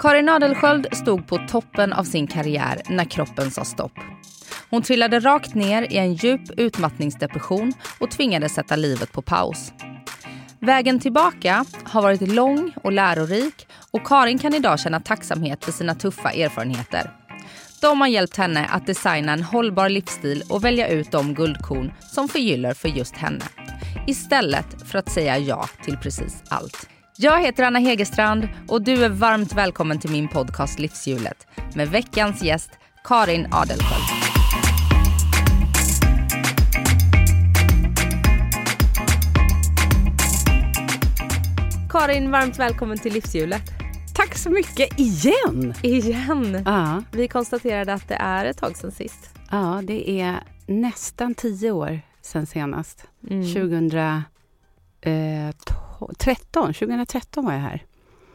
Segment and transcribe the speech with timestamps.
[0.00, 3.92] Karin Adelsköld stod på toppen av sin karriär när kroppen sa stopp.
[4.70, 9.72] Hon trillade rakt ner i en djup utmattningsdepression och tvingades sätta livet på paus.
[10.58, 15.94] Vägen tillbaka har varit lång och lärorik och Karin kan idag känna tacksamhet för sina
[15.94, 17.10] tuffa erfarenheter.
[17.80, 22.28] De har hjälpt henne att designa en hållbar livsstil och välja ut de guldkorn som
[22.28, 23.44] förgyller för just henne.
[24.06, 26.88] Istället för att säga ja till precis allt.
[27.22, 32.42] Jag heter Anna Hegerstrand och du är varmt välkommen till min podcast Livshjulet med veckans
[32.42, 32.70] gäst
[33.04, 34.02] Karin Adelsköld.
[41.90, 43.62] Karin, varmt välkommen till Livshjulet.
[44.14, 45.74] Tack så mycket igen!
[45.82, 46.62] Igen.
[46.64, 49.30] Ja, Vi konstaterade att det är ett tag sedan sist.
[49.50, 53.06] ja det är nästan tio år sedan senast.
[53.30, 53.44] Mm.
[56.06, 57.82] 2013, 2013 var jag här.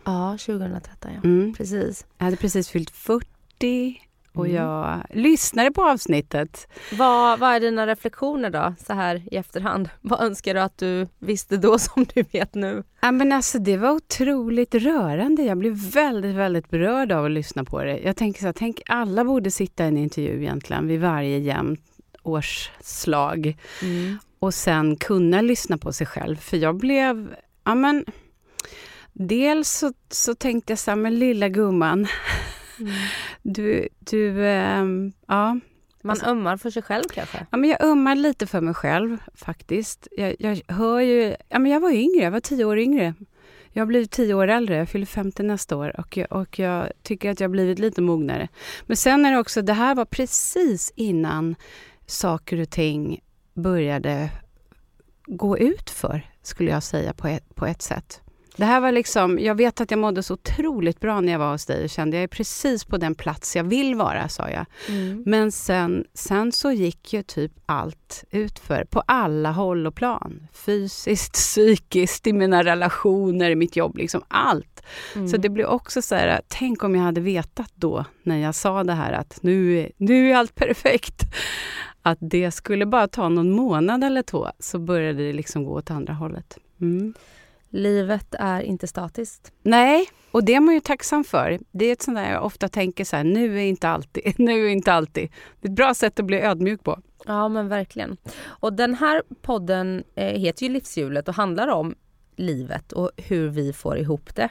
[0.03, 1.19] Ja, 2013 ja.
[1.23, 1.53] Mm.
[1.53, 2.05] Precis.
[2.17, 4.01] Jag hade precis fyllt 40
[4.33, 4.55] och Mm.
[4.57, 6.67] jag lyssnade på avsnittet.
[6.97, 9.89] Vad, vad är dina reflektioner då, så här i efterhand?
[10.01, 12.83] Vad önskar du att du visste då som du vet nu?
[13.01, 15.43] Ja, men alltså, det var otroligt rörande.
[15.43, 17.97] Jag blev väldigt, väldigt berörd av att lyssna på det.
[17.99, 21.81] Jag tänker så här, tänk alla borde sitta i en intervju egentligen vid varje jämnt
[22.23, 23.57] årsslag.
[24.39, 26.35] och sen kunna lyssna på sig själv.
[26.35, 27.35] För jag blev,
[27.65, 28.05] ja men,
[29.13, 32.07] dels så, så tänkte jag så här, men lilla gumman,
[33.43, 35.59] du, du, ehm, ja.
[36.01, 37.45] Man Alltså- ömmar för sig själv kanske?
[37.51, 40.07] ja men jag ömmar lite för mig själv faktiskt.
[40.17, 43.13] Jag, jag hör ju, ja men jag var yngre, jag var tio år yngre.
[43.73, 46.91] Jag har blivit tio år äldre, jag fyller 50 nästa år och jag, och jag
[47.03, 48.47] tycker att jag har blivit lite mognare.
[48.85, 51.55] Men sen är det också, det här var precis innan
[52.05, 53.19] saker och ting
[53.53, 54.29] började
[55.25, 58.21] gå ut för, skulle jag säga på ett, på ett sätt.
[58.57, 61.51] Det här var liksom, jag vet att jag mådde så otroligt bra när jag var
[61.51, 64.65] hos dig och kände jag är precis på den plats jag vill vara, sa jag.
[65.25, 70.47] Men sen, sen så gick ju typ allt utför på alla håll och plan.
[70.53, 74.81] Fysiskt, psykiskt, i mina relationer, i mitt jobb, liksom allt.
[75.15, 75.27] Mm.
[75.27, 78.83] Så det blev också så här, tänk om jag hade vetat då när jag sa
[78.83, 81.21] det här att nu, är- nu är allt perfekt.
[82.01, 85.91] Att det skulle bara ta någon månad eller två så började det liksom gå åt
[85.91, 86.57] andra hållet.
[86.81, 87.13] Mm.
[87.75, 89.51] Livet är inte statiskt.
[89.63, 91.59] Nej, och det är man ju tacksam för.
[91.71, 94.65] Det är ett sånt där jag ofta tänker så här, nu är inte alltid, nu
[94.65, 95.31] är inte alltid.
[95.61, 96.99] Det är ett bra sätt att bli ödmjuk på.
[97.25, 98.17] Ja men verkligen.
[98.43, 101.95] Och den här podden eh, heter ju Livshjulet och handlar om
[102.35, 104.49] livet och hur vi får ihop det.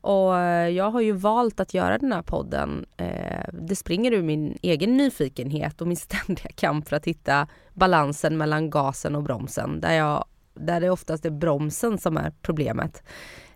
[0.00, 2.86] Och eh, jag har ju valt att göra den här podden.
[2.96, 8.38] Eh, det springer ur min egen nyfikenhet och min ständiga kamp för att hitta balansen
[8.38, 9.80] mellan gasen och bromsen.
[9.80, 13.02] Där, jag, där det oftast är bromsen som är problemet.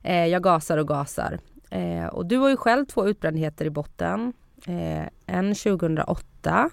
[0.02, 1.38] Eh, jag gasar och gasar.
[1.70, 4.32] Eh, och du har ju själv två utbrändheter i botten.
[4.66, 6.70] Eh, en 2008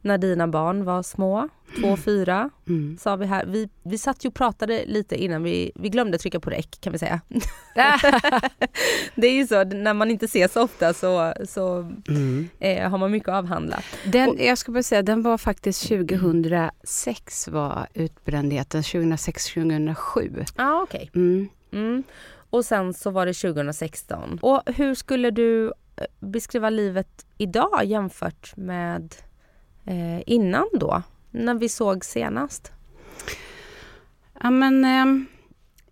[0.00, 1.48] när dina barn var små,
[1.80, 2.98] två och fyra Mm.
[3.00, 3.44] sa vi här.
[3.46, 6.92] Vi, vi satt ju och pratade lite innan vi, vi glömde trycka på räck kan
[6.92, 7.20] vi säga.
[9.14, 12.48] det är ju så, när man inte ses så ofta så, så Mm.
[12.58, 13.82] eh, har man mycket att avhandla.
[14.04, 20.44] Den, Och- jag ska bara säga, den var faktiskt 2006 var utbrändheten, 2006-2007.
[20.56, 21.10] Ja ah, okej.
[21.14, 21.48] Mm.
[21.72, 22.02] Mm.
[22.50, 24.38] Och sen så var det 2016.
[24.42, 25.72] Och hur skulle du eh,
[26.20, 29.14] beskriva livet idag jämfört med
[29.86, 31.02] eh, innan då?
[31.30, 32.72] När vi såg senast?
[34.42, 35.24] Ja, men, eh,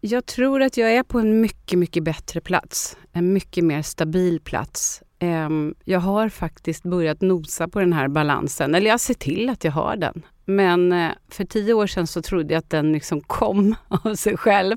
[0.01, 2.97] jag tror att jag är på en mycket, mycket bättre plats.
[3.13, 5.03] En mycket mer stabil plats.
[5.19, 5.49] Eh,
[5.85, 9.73] jag har faktiskt börjat nosa på den här balansen, eller jag ser till att jag
[9.73, 10.23] har den.
[10.49, 14.37] Men eh, för tio år sedan så trodde jag att den liksom kom av sig
[14.37, 14.77] själv.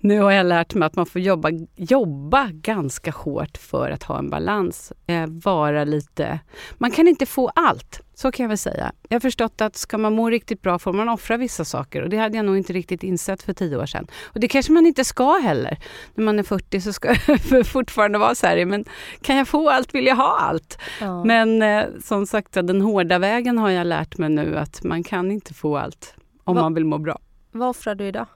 [0.00, 4.18] Nu har jag lärt mig att man får jobba, jobba ganska hårt för att ha
[4.18, 4.92] en balans.
[5.06, 6.40] Eh, vara lite...
[6.78, 8.92] Man kan inte få allt, så kan jag väl säga.
[9.08, 12.08] Jag har förstått att ska man må riktigt bra får man offra vissa saker och
[12.08, 14.06] det hade jag nog inte riktigt insett för tio år sedan.
[14.24, 15.78] Och det kanske man inte ska heller.
[16.14, 17.14] När man är 40 så ska
[17.50, 18.84] jag fortfarande vara så här, men
[19.22, 20.78] kan jag få allt vill jag ha allt.
[21.00, 21.24] Ja.
[21.24, 25.30] Men eh, som sagt, den hårda vägen har jag lärt mig nu att man kan
[25.30, 27.18] inte få allt om Va- man vill må bra.
[27.52, 28.26] Vad offrar du idag?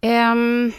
[0.00, 0.72] Ehm,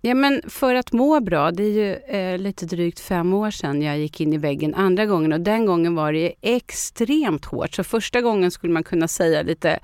[0.00, 3.82] Ja, men för att må bra, det är ju eh, lite drygt fem år sedan
[3.82, 7.74] jag gick in i väggen andra gången och den gången var det extremt hårt.
[7.74, 9.78] Så första gången skulle man kunna säga lite,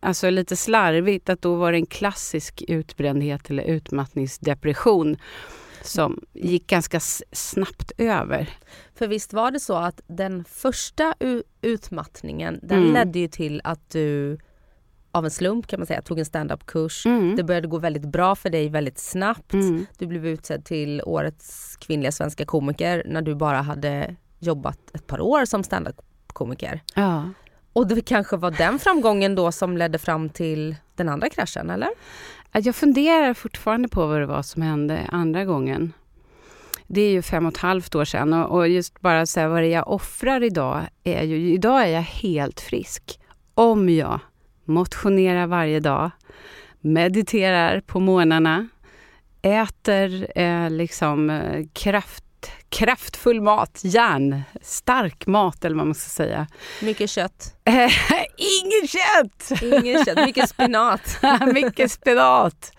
[0.00, 5.16] alltså lite slarvigt att då var det en klassisk utbrändhet eller utmattningsdepression
[5.86, 7.00] som gick ganska
[7.32, 8.50] snabbt över.
[8.94, 11.14] För visst var det så att den första
[11.62, 12.94] utmattningen den mm.
[12.94, 14.38] ledde ju till att du
[15.12, 17.06] av en slump kan man säga tog en standup-kurs.
[17.06, 17.36] Mm.
[17.36, 19.52] Det började gå väldigt bra för dig väldigt snabbt.
[19.52, 19.86] Mm.
[19.98, 25.20] Du blev utsedd till årets kvinnliga svenska komiker när du bara hade jobbat ett par
[25.20, 26.80] år som standup-komiker.
[26.94, 27.30] Ja.
[27.76, 31.88] Och det kanske var den framgången då som ledde fram till den andra kraschen, eller?
[32.52, 35.92] Jag funderar fortfarande på vad det var som hände andra gången.
[36.86, 39.66] Det är ju fem och ett halvt år sedan och, just bara säga vad det
[39.66, 43.20] är jag offrar idag är ju, idag är jag helt frisk.
[43.54, 44.20] Om jag
[44.64, 46.10] motionerar varje dag,
[46.80, 48.68] mediterar på morgnarna,
[49.42, 52.25] äter eh, liksom eh, kraft,
[52.68, 56.46] kraftfull mat, järnstark mat eller vad man ska säga.
[56.82, 57.54] Mycket kött?
[58.36, 59.62] Ingen kött!
[59.62, 61.18] Ingen kött, mycket spenat.
[61.52, 62.72] mycket spenat.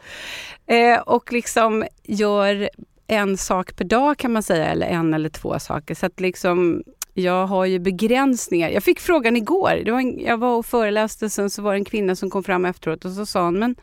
[0.67, 2.69] Eh, och liksom gör
[3.07, 5.95] en sak per dag kan man säga, eller en eller två saker.
[5.95, 6.83] Så att liksom
[7.17, 8.69] jag har ju begränsningar.
[8.69, 9.81] Jag fick frågan igår.
[9.85, 12.43] Det var en, jag var och föreläste, sen så var det en kvinna som kom
[12.43, 13.75] fram efteråt och så sa hon, men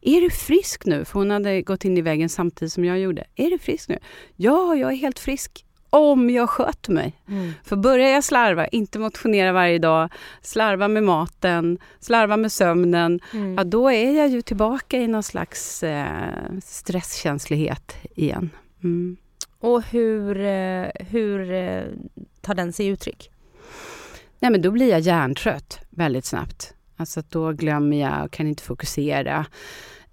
[0.00, 1.04] är du frisk nu?
[1.04, 3.24] För hon hade gått in i väggen samtidigt som jag gjorde.
[3.36, 3.98] Är du frisk nu?
[4.36, 5.64] Ja, jag är helt frisk.
[5.90, 7.22] Om jag sköter mig.
[7.28, 7.52] Mm.
[7.64, 10.08] För börjar jag slarva, inte motionera varje dag,
[10.42, 13.54] slarva med maten, slarva med sömnen, mm.
[13.54, 16.32] ja, då är jag ju tillbaka i någon slags eh,
[16.64, 18.50] stresskänslighet igen.
[18.84, 19.16] Mm.
[19.60, 21.82] Och hur, eh, hur eh,
[22.40, 23.30] tar den sig uttryck?
[24.38, 26.74] Nej, men då blir jag hjärntrött väldigt snabbt.
[26.96, 29.46] Alltså då glömmer jag och kan inte fokusera.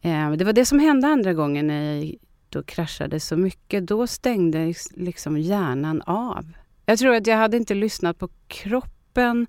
[0.01, 2.16] Eh, det var det som hände andra gången när jag
[2.50, 3.88] då kraschade så mycket.
[3.88, 6.45] Då stängde liksom hjärnan av.
[6.86, 9.48] Jag tror att jag hade inte lyssnat på kroppen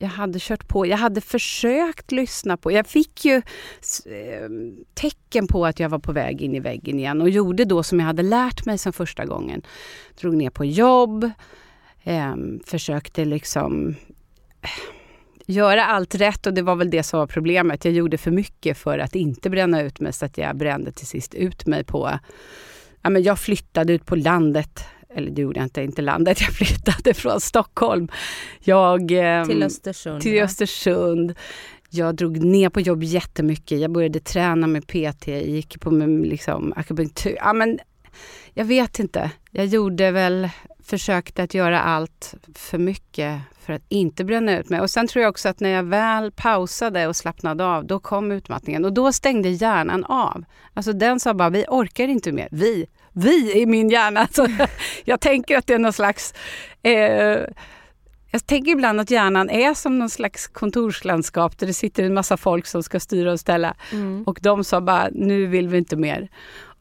[0.00, 0.86] jag hade kört på.
[0.86, 2.72] Jag hade försökt lyssna på...
[2.72, 4.50] Jag fick ju eh,
[4.94, 8.00] tecken på att jag var på väg in i väggen igen och gjorde då som
[8.00, 9.62] jag hade lärt mig sen första gången.
[10.20, 11.30] Drog ner på jobb,
[12.04, 12.36] eh,
[12.66, 13.96] försökte liksom
[14.62, 14.70] eh,
[15.46, 17.84] göra allt rätt och det var väl det som var problemet.
[17.84, 21.06] Jag gjorde för mycket för att inte bränna ut mig så att jag brände till
[21.06, 22.18] sist ut mig på...
[23.02, 24.84] Ja, men jag flyttade ut på landet
[25.14, 28.08] eller det gjorde jag inte, inte landet, jag flyttade från Stockholm.
[28.60, 30.22] Jag, eh, till Östersund.
[30.22, 31.34] Till Östersund.
[31.90, 33.80] Jag drog ner på jobb jättemycket.
[33.80, 37.36] Jag började träna med PT, gick på med liksom, akupunktur.
[37.36, 37.78] Ja, men,
[38.54, 39.30] jag vet inte.
[39.50, 40.48] Jag gjorde väl,
[40.88, 44.80] försökte att göra allt för mycket för att inte bränna ut mig.
[44.80, 48.32] Och sen tror jag också att när jag väl pausade och slappnade av, då kom
[48.32, 48.84] utmattningen.
[48.84, 50.44] Och då stängde hjärnan av.
[50.74, 52.48] Alltså den sa bara, vi orkar inte mer.
[52.50, 54.28] Vi, vi i min hjärna.
[54.32, 54.48] Så
[55.04, 56.34] jag tänker att det är någon slags...
[56.82, 57.38] Eh,
[58.30, 62.36] jag tänker ibland att hjärnan är som någon slags kontorslandskap där det sitter en massa
[62.36, 63.74] folk som ska styra och ställa.
[63.92, 64.24] Mm.
[64.26, 66.28] Och de sa bara, nu vill vi inte mer.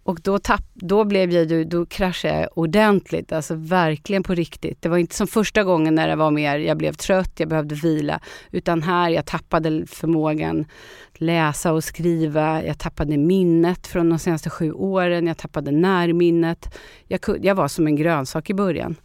[0.08, 4.82] Och då, tapp, då, blev jag ju, då kraschade jag ordentligt, alltså verkligen på riktigt.
[4.82, 7.76] Det var inte som första gången när det var mer, jag blev trött, jag behövde
[7.76, 8.20] vila.
[8.52, 10.66] Utan här, jag tappade förmågan
[11.14, 12.64] att läsa och skriva.
[12.64, 15.28] Jag tappade minnet från de senaste sju åren.
[15.28, 16.78] Jag tappade närminnet.
[17.08, 18.96] Jag, jag var som en grönsak i början.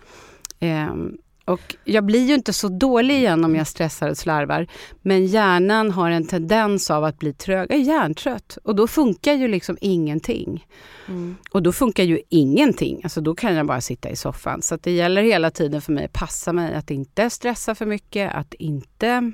[0.61, 4.67] Um, och jag blir ju inte så dålig igen om jag stressar och slarvar.
[5.03, 7.71] Men hjärnan har en tendens av att bli trög.
[7.71, 10.67] Jag är hjärntrött och då funkar ju liksom ingenting.
[11.09, 11.37] Mm.
[11.51, 13.01] Och då funkar ju ingenting.
[13.05, 14.63] Alltså då kan jag bara sitta i soffan.
[14.63, 18.35] Så det gäller hela tiden för mig att passa mig att inte stressa för mycket,
[18.35, 19.33] att inte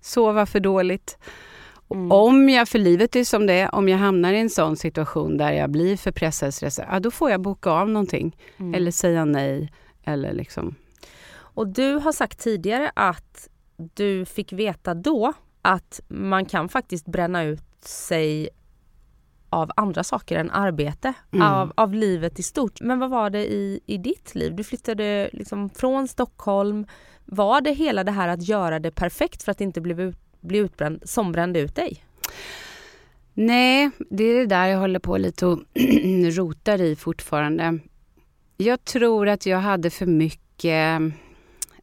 [0.00, 1.18] sova för dåligt.
[1.94, 2.12] Mm.
[2.12, 5.36] Om jag, för livet är som det är, om jag hamnar i en sån situation
[5.36, 8.36] där jag blir för pressad, stressad, ja, då får jag boka av någonting.
[8.56, 8.74] Mm.
[8.74, 9.72] Eller säga nej.
[10.04, 10.74] Eller liksom
[11.60, 13.48] och du har sagt tidigare att
[13.94, 18.48] du fick veta då att man kan faktiskt bränna ut sig
[19.50, 21.46] av andra saker än arbete, mm.
[21.46, 22.80] av, av livet i stort.
[22.80, 24.56] Men vad var det i, i ditt liv?
[24.56, 26.86] Du flyttade liksom från Stockholm.
[27.24, 30.58] Var det hela det här att göra det perfekt för att inte bli, ut, bli
[30.58, 32.04] utbränd som brände ut dig?
[33.34, 35.58] Nej, det är det där jag håller på lite och
[36.36, 37.78] rotar i fortfarande.
[38.56, 41.00] Jag tror att jag hade för mycket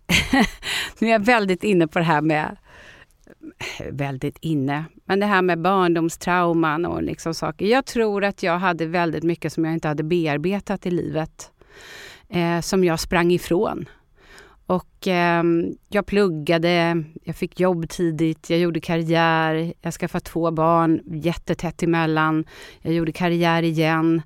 [1.00, 2.58] nu är jag väldigt inne på det här med
[3.92, 4.86] väldigt inne.
[5.06, 7.66] Men det här med barndomstrauman och liksom saker.
[7.66, 11.52] Jag tror att jag hade väldigt mycket som jag inte hade bearbetat i livet.
[12.30, 13.86] Eh, som jag sprang ifrån.
[14.66, 15.44] Och eh,
[15.88, 22.46] jag pluggade, jag fick jobb tidigt, jag gjorde karriär, jag skaffade två barn jättetätt emellan.
[22.82, 24.22] Jag gjorde karriär igen.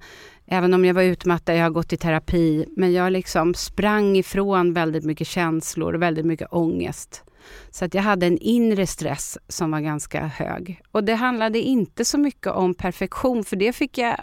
[0.53, 2.65] Även om jag var utmattad, jag har gått i terapi.
[2.77, 7.23] Men jag liksom sprang ifrån väldigt mycket känslor och väldigt mycket ångest.
[7.69, 10.81] Så att jag hade en inre stress som var ganska hög.
[10.91, 14.21] Och det handlade inte så mycket om perfektion, för det fick jag,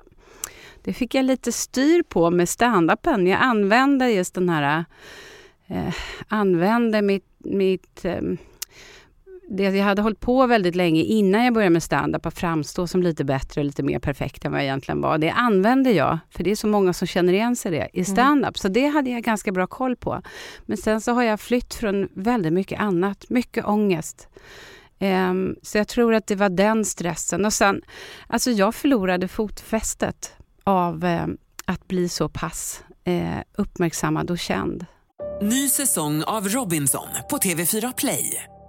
[0.85, 3.27] det fick jag lite styr på med standupen.
[3.27, 4.85] Jag använde just den här...
[5.67, 5.95] Eh,
[6.29, 8.21] använde mitt, mitt eh,
[9.51, 13.03] det jag hade hållit på väldigt länge innan jag började med stand-up att framstå som
[13.03, 15.19] lite bättre och lite mer perfekt än vad jag egentligen var.
[15.19, 18.05] Det använde jag, för det är så många som känner igen sig det i mm.
[18.05, 18.47] stand-up.
[18.47, 18.55] Mm.
[18.55, 20.23] Så det hade jag ganska bra koll på.
[20.67, 24.29] Men sen så har jag flytt från väldigt mycket annat, mycket ångest.
[25.01, 27.45] Um, så jag tror att det var den stressen.
[27.45, 27.83] Och sen,
[28.27, 30.33] alltså jag förlorade fotfästet
[30.65, 34.87] av um, att bli så pass uh, uppmärksammad och känd.
[35.43, 38.45] Ny säsong av Robinson på TV4 Play.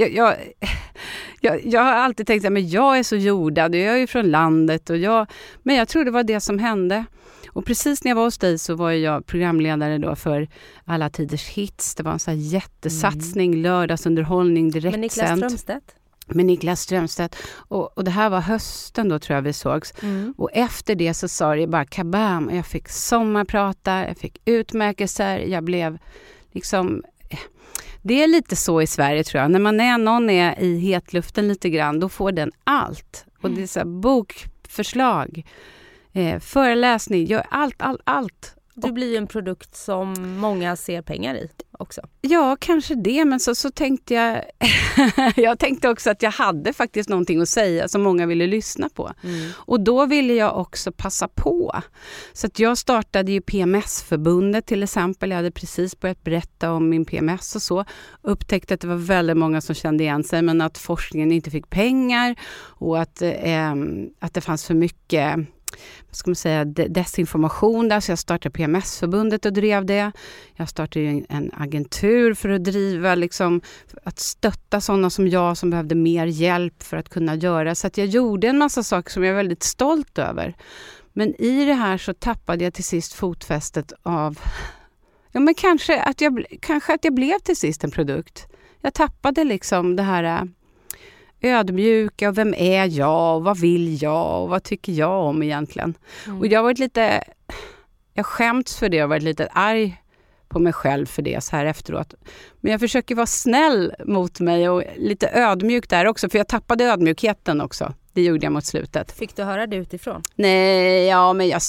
[0.00, 0.36] Jag, jag,
[1.40, 4.90] jag, jag, har alltid tänkt att jag är så jordad, jag är ju från landet.
[4.90, 5.26] Och jag,
[5.62, 7.04] men jag tror det var det som hände.
[7.52, 10.48] Och precis när jag var hos dig så var jag programledare då för
[10.84, 11.94] Alla Tiders Hits.
[11.94, 13.62] Det var en sån här jättesatsning, mm.
[13.62, 14.92] lördagsunderhållning, direktsänt.
[14.92, 15.94] Med Niklas Strömstedt?
[16.26, 17.36] Med Niklas Strömstedt.
[17.52, 19.94] Och, och, det här var hösten då tror jag vi sågs.
[20.02, 20.34] Mm.
[20.38, 22.50] Och efter det så sa det bara kabam.
[22.54, 25.98] Jag fick sommarprata, jag fick utmärkelser, jag blev
[26.52, 27.02] liksom
[28.02, 29.50] det är lite så i Sverige tror jag.
[29.50, 33.26] När man är, någon är i hetluften lite grann, då får den allt.
[33.42, 35.46] Och det är så bokförslag,
[36.12, 38.54] eh, föreläsning, gör allt, allt, allt.
[38.86, 41.48] Du blir ju en produkt som många ser pengar i
[41.80, 42.00] också.
[42.20, 43.24] Ja, kanske det.
[43.24, 44.44] Men så, så tänkte jag...
[45.36, 49.12] jag tänkte också att jag hade faktiskt någonting att säga som många ville lyssna på.
[49.22, 49.50] Mm.
[49.54, 51.82] Och då ville jag också passa på.
[52.32, 55.30] Så att jag startade ju PMS-förbundet till exempel.
[55.30, 57.84] Jag hade precis börjat berätta om min PMS och så.
[58.22, 61.70] Upptäckte att det var väldigt många som kände igen sig men att forskningen inte fick
[61.70, 63.74] pengar och att, eh,
[64.18, 65.38] att det fanns för mycket
[66.06, 70.12] vad ska man säga, desinformation där, så jag startade PMS-förbundet och drev det.
[70.56, 73.60] Jag startade en agentur för att driva, liksom,
[74.04, 77.74] att stötta sådana som jag som behövde mer hjälp för att kunna göra.
[77.74, 80.56] Så att jag gjorde en massa saker som jag är väldigt stolt över.
[81.12, 84.38] Men i det här så tappade jag till sist fotfästet av
[85.32, 88.46] Ja, men kanske att, jag, kanske att jag blev till sist en produkt.
[88.80, 90.42] Jag tappade liksom det här äh,
[91.40, 95.94] ödmjuka och vem är jag och vad vill jag och vad tycker jag om egentligen?
[96.26, 96.38] Mm.
[96.38, 97.24] Och jag har varit lite...
[98.14, 100.02] Jag skämts för det och varit lite arg
[100.48, 102.14] på mig själv för det så här efteråt.
[102.60, 106.84] Men jag försöker vara snäll mot mig och lite ödmjuk där också, för jag tappade
[106.84, 107.94] ödmjukheten också.
[108.12, 109.12] Det gjorde jag mot slutet.
[109.12, 110.22] Fick du höra det utifrån?
[110.34, 111.60] Nej, ja men jag...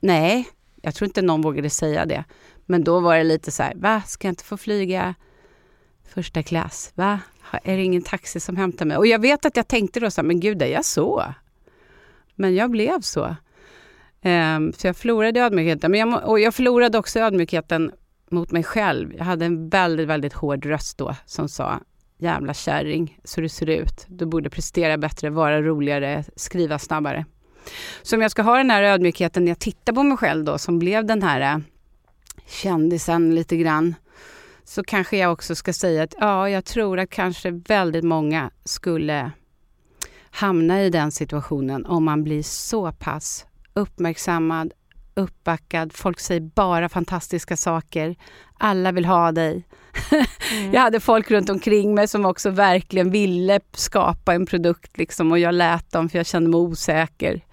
[0.00, 0.48] Nej,
[0.82, 2.24] jag tror inte någon vågade säga det.
[2.66, 5.14] Men då var det lite så här, va, ska jag inte få flyga
[6.08, 6.92] första klass?
[6.94, 7.20] Va?
[7.52, 8.96] Är det ingen taxi som hämtar mig?
[8.96, 11.24] Och jag vet att jag tänkte då så här, men gud, är jag så?
[12.34, 13.36] Men jag blev så.
[14.22, 15.90] Ehm, um, så jag förlorade ödmjukheten.
[15.90, 17.92] Men jag, och jag förlorade också ödmjukheten
[18.30, 19.14] mot mig själv.
[19.16, 21.80] Jag hade en väldigt, väldigt hård röst då som sa
[22.18, 24.06] jävla kärring, så det ser ut.
[24.08, 27.24] Du borde prestera bättre, vara roligare, skriva snabbare.
[28.02, 30.58] Så om jag ska ha den här ödmjukheten när jag tittar på mig själv då,
[30.58, 31.60] som blev den här eh,
[32.46, 33.94] kändisen lite grann,
[34.68, 39.30] så kanske jag också ska säga att ja, jag tror att kanske väldigt många skulle
[40.30, 44.72] hamna i den situationen om man blir så pass uppmärksammad,
[45.14, 45.92] uppbackad.
[45.92, 48.16] Folk säger bara fantastiska saker.
[48.58, 49.64] Alla vill ha dig.
[50.52, 50.72] Mm.
[50.72, 55.38] jag hade folk runt omkring mig som också verkligen ville skapa en produkt liksom, och
[55.38, 57.44] jag lät dem för jag kände mig osäker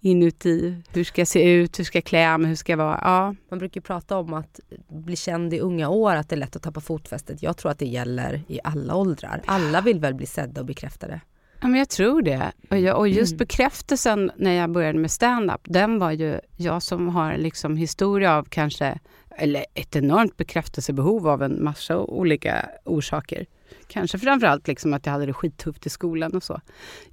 [0.00, 0.82] inuti.
[0.92, 1.78] Hur ska jag se ut?
[1.78, 2.48] Hur ska jag klä mig?
[2.48, 2.98] Hur ska jag vara?
[3.02, 3.34] Ja.
[3.50, 6.62] Man brukar prata om att bli känd i unga år, att det är lätt att
[6.62, 7.42] tappa fotfästet.
[7.42, 9.42] Jag tror att det gäller i alla åldrar.
[9.46, 11.20] Alla vill väl bli sedda och bekräftade.
[11.60, 12.52] Ja, men jag tror det.
[12.70, 13.38] Och, jag, och just Mm.
[13.38, 18.44] bekräftelsen när jag började med stand-up, den var ju jag som har liksom historia av
[18.44, 18.98] kanske,
[19.36, 23.46] eller ett enormt bekräftelsebehov av en massa olika orsaker.
[23.86, 26.60] Kanske framförallt liksom att jag hade det skittufft i skolan och så.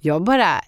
[0.00, 0.60] Jag bara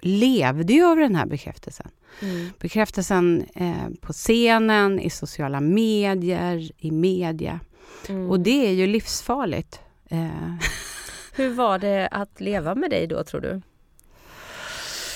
[0.00, 1.90] levde ju av den här bekräftelsen.
[2.22, 2.50] Mm.
[2.58, 7.60] Bekräftelsen eh, på scenen, i sociala medier, i media.
[8.08, 8.30] Mm.
[8.30, 9.80] Och det är ju livsfarligt.
[10.08, 10.54] Eh,
[11.34, 13.62] Hur var det att leva med dig då tror du?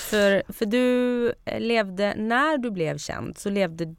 [0.09, 3.95] För, för du eh, levde, när du blev känd så levde,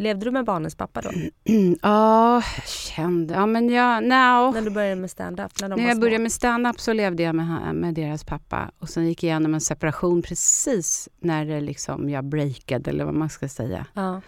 [0.00, 1.10] levde du med barnens pappa då?
[1.82, 3.34] Ja, jag kände...
[3.34, 4.02] Ja, men jag...
[4.02, 4.52] No.
[4.54, 5.52] När du började med stand-up?
[5.60, 8.70] När, När jag började med stand-up så levde jag med, med deras pappa.
[8.78, 13.14] Och sen gick jag igenom en separation precis när det liksom jag breakade, eller vad
[13.14, 13.86] man ska säga.
[13.94, 14.20] Ja.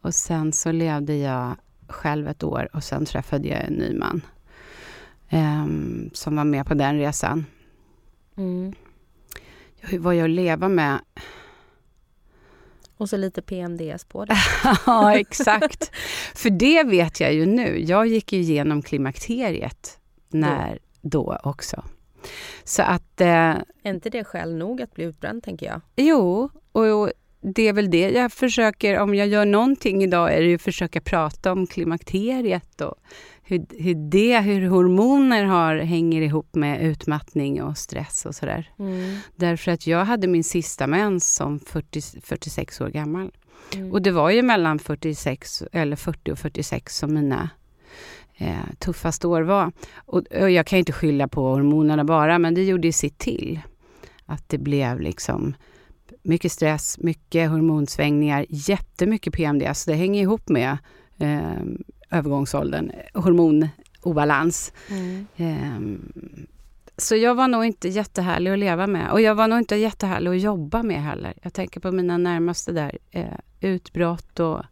[0.00, 1.56] Och sen så levde jag
[1.88, 4.20] själv ett år och sen träffade jag en ny man.
[5.28, 7.46] ehm, som var med på den resan.
[8.36, 8.72] Mm.
[9.80, 10.98] Hur var jag att leva med?
[13.02, 14.36] Och så lite PMDS på det.
[14.86, 15.90] ja, exakt.
[16.34, 17.80] För det vet jag ju nu.
[17.80, 21.84] Jag gick ju igenom klimakteriet när, då också.
[22.64, 25.80] Så att, eh, Är inte det skäl nog att bli utbränd tänker jag?
[25.96, 30.46] jo, och det är väl det jag försöker, om jag gör någonting idag, är det
[30.46, 32.94] ju att försöka prata om klimakteriet och
[33.42, 38.70] hur, hur det, hur hormoner har, hänger ihop med utmattning och stress och sådär.
[38.78, 39.16] Mm.
[39.36, 43.30] Därför att jag hade min sista mens som 40, 46 år gammal.
[43.74, 43.92] Mm.
[43.92, 47.50] Och det var ju mellan 46, eller 40 och 46 som mina
[48.36, 49.72] eh, tuffaste år var.
[49.96, 53.60] Och, och jag kan inte skylla på hormonerna bara, men det gjorde ju sitt till.
[54.26, 55.54] Att det blev liksom
[56.22, 59.84] mycket stress, mycket hormonsvängningar, jättemycket PMDS.
[59.84, 60.78] Det hänger ihop med
[61.18, 61.62] eh,
[62.12, 64.72] övergångsåldern, hormonobalans.
[64.90, 65.26] Mm.
[65.36, 66.12] Ehm,
[66.96, 69.10] Så jag var nog inte jättehärlig att leva med.
[69.10, 71.34] Och jag var nog inte jättehärlig att jobba med heller.
[71.42, 72.98] Jag tänker på mina närmaste där.
[73.10, 74.62] Eh, utbrott och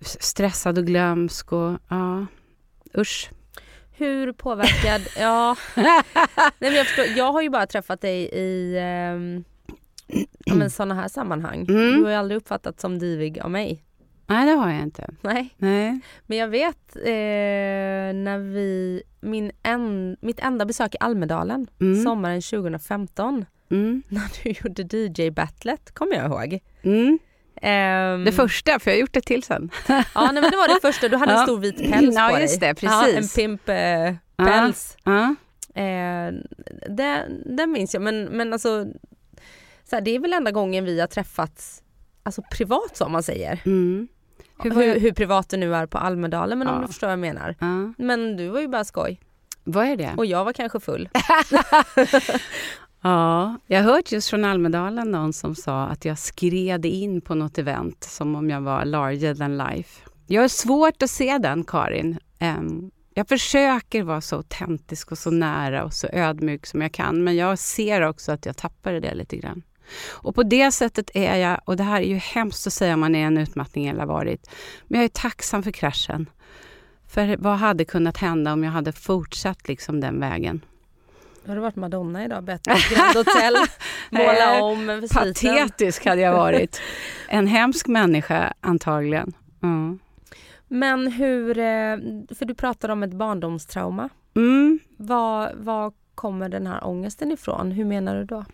[0.00, 2.26] stressad och glömsk och ja,
[2.98, 3.30] usch.
[3.96, 5.02] Hur påverkad...
[5.18, 5.56] ja.
[6.58, 8.74] Nej, jag, förstår, jag har ju bara träffat dig i
[10.46, 11.66] men såna här sammanhang.
[11.68, 11.96] Mm.
[11.96, 13.84] Du har ju aldrig uppfattat som divig av mig.
[14.26, 15.10] Nej, det har jag inte.
[15.20, 15.54] Nej.
[15.56, 16.00] Nej.
[16.26, 17.02] Men jag vet eh,
[18.14, 19.02] när vi...
[19.20, 22.02] Min en, mitt enda besök i Almedalen Mm.
[22.04, 24.02] sommaren 2015 Mm.
[24.08, 26.58] när du gjorde DJ-battlet, kommer jag ihåg.
[26.82, 27.18] Mm.
[27.62, 29.70] Ehm, Det första, för jag har gjort det till sen.
[29.88, 31.08] Ja, nej, men det var det första.
[31.08, 31.44] Du hade en Ja.
[31.44, 32.68] stor vit päls Ja, på just dig.
[32.68, 32.90] det, precis.
[33.14, 34.72] Ja, en pimp eh, Ja.
[35.04, 35.34] Ja.
[35.82, 36.32] Eh,
[36.88, 38.02] det, det minns jag.
[38.02, 38.86] Men, men alltså,
[39.84, 41.82] så här, det är väl enda gången vi har träffats
[42.22, 43.60] alltså privat som man säger.
[43.66, 44.08] Mm.
[44.58, 46.80] Hur, Hur jag- hur, privat det nu är på Almedalen men om Ja.
[46.80, 47.56] du förstår vad jag menar.
[47.58, 47.92] Ja.
[47.98, 49.20] Men du var ju bara skoj.
[49.64, 50.14] Vad är det?
[50.16, 51.08] Och jag var kanske full.
[53.02, 57.34] Ja, jag har hört just från Almedalen någon som sa att jag skred in på
[57.34, 60.00] något event som om jag var larger than life.
[60.26, 62.18] Jag har svårt att se den, Karin.
[62.38, 67.24] Em, jag försöker vara så autentisk och så nära och så ödmjuk som jag kan,
[67.24, 69.62] men jag ser också att jag tappade det lite grann.
[70.10, 73.00] Och på det sättet är jag, och det här är ju hemskt att säga om
[73.00, 74.50] man är en utmattning eller varit,
[74.86, 76.30] men jag är tacksam för kraschen.
[77.08, 80.60] För vad hade kunnat hända om jag hade fortsatt liksom den vägen?
[81.46, 82.44] Har du varit Madonna idag?
[82.44, 83.54] Bett Grand Hotel
[84.10, 85.34] måla om med sviten.
[85.34, 86.80] Patetisk hade jag varit.
[87.28, 89.32] En hemsk människa antagligen.
[89.62, 89.98] Mm.
[90.68, 91.96] Men hur, eh,
[92.34, 94.08] för du pratade om ett barndomstrauma.
[94.36, 94.78] Mm.
[94.96, 97.72] Var, var kommer den här ångesten ifrån?
[97.72, 98.44] Hur menar du då?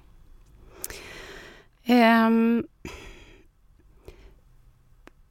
[1.90, 2.66] Um,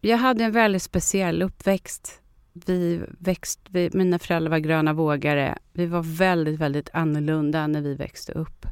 [0.01, 2.21] jag hade en väldigt speciell uppväxt.
[2.53, 5.57] Vi växt, vi, mina föräldrar var gröna vågare.
[5.73, 8.65] Vi var väldigt, väldigt annorlunda när vi växte upp.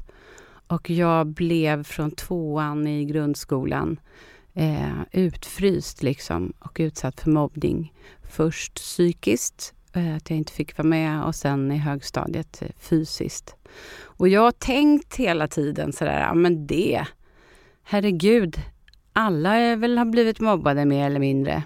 [0.68, 4.00] Och jag blev från tvåan i grundskolan
[4.54, 7.94] eh, utfryst liksom och utsatt för mobbning.
[8.32, 13.56] Först psykiskt, eh, att jag inte fick vara med och sen i högstadiet eh, fysiskt.
[14.02, 17.06] Och jag har tänkt hela tiden sådär, ja men det,
[17.90, 18.62] herregud,
[19.14, 21.64] alla är väl har blivit mobbade mer eller mindre.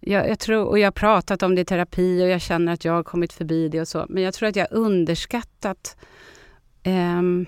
[0.00, 2.84] Jag, jag tror, och jag har pratat om det i terapi och jag känner att
[2.84, 4.06] jag har kommit förbi det och så.
[4.08, 5.96] Men jag tror att jag har underskattat
[6.82, 7.46] ehm,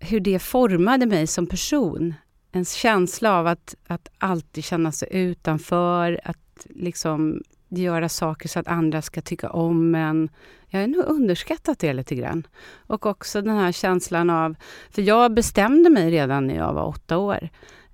[0.00, 2.14] hur det formade mig som person.
[2.52, 7.42] En känsla av att, att alltid känna sig utanför, att liksom
[7.78, 10.28] göra saker så att andra ska tycka om en.
[10.68, 12.46] Jag har nog underskattat det lite grann.
[12.86, 14.54] Och också den här känslan av...
[14.90, 17.48] För jag bestämde mig redan när jag var åtta år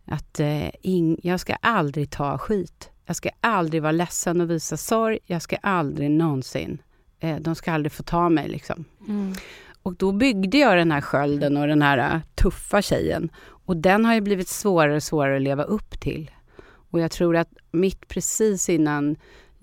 [0.05, 2.91] att eh, ing, jag ska aldrig ta skit.
[3.07, 5.19] Jag ska aldrig vara ledsen och visa sorg.
[5.25, 6.83] Jag ska aldrig någonsin...
[7.21, 8.85] Eh, de ska aldrig få ta mig liksom.
[9.83, 13.31] Och då byggde jag den här skölden och den här äh, tuffa tjejen.
[13.41, 16.31] Och den har ju blivit svårare och svårare att leva upp till.
[16.91, 19.17] Och jag tror att mitt precis innan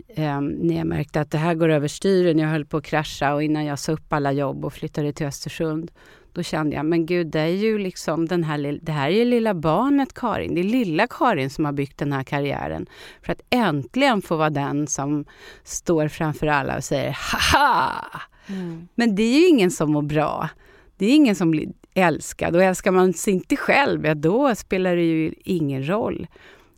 [0.07, 3.33] eh, när jag märkte att det här går över styren, jag höll på att krascha
[3.33, 5.91] och innan jag sa upp alla jobb och flyttade till Östersund,
[6.33, 9.25] då kände jag, men gud, det är ju liksom den här, det här är ju
[9.25, 10.55] lilla barnet Karin.
[10.55, 12.85] Det är lilla Karin som har byggt den här karriären.
[13.25, 15.25] För att äntligen få vara den som
[15.63, 18.05] står framför alla och säger haha!
[18.47, 18.87] Mm.
[18.95, 20.49] Men det är ju ingen som mår bra.
[20.97, 22.55] Det är ingen som blir älskad.
[22.55, 26.27] Och älskar man sig inte själv, ja då spelar det ju ingen roll.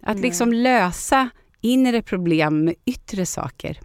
[0.01, 1.30] Att liksom lösa
[1.62, 3.80] inre problem med yttre saker.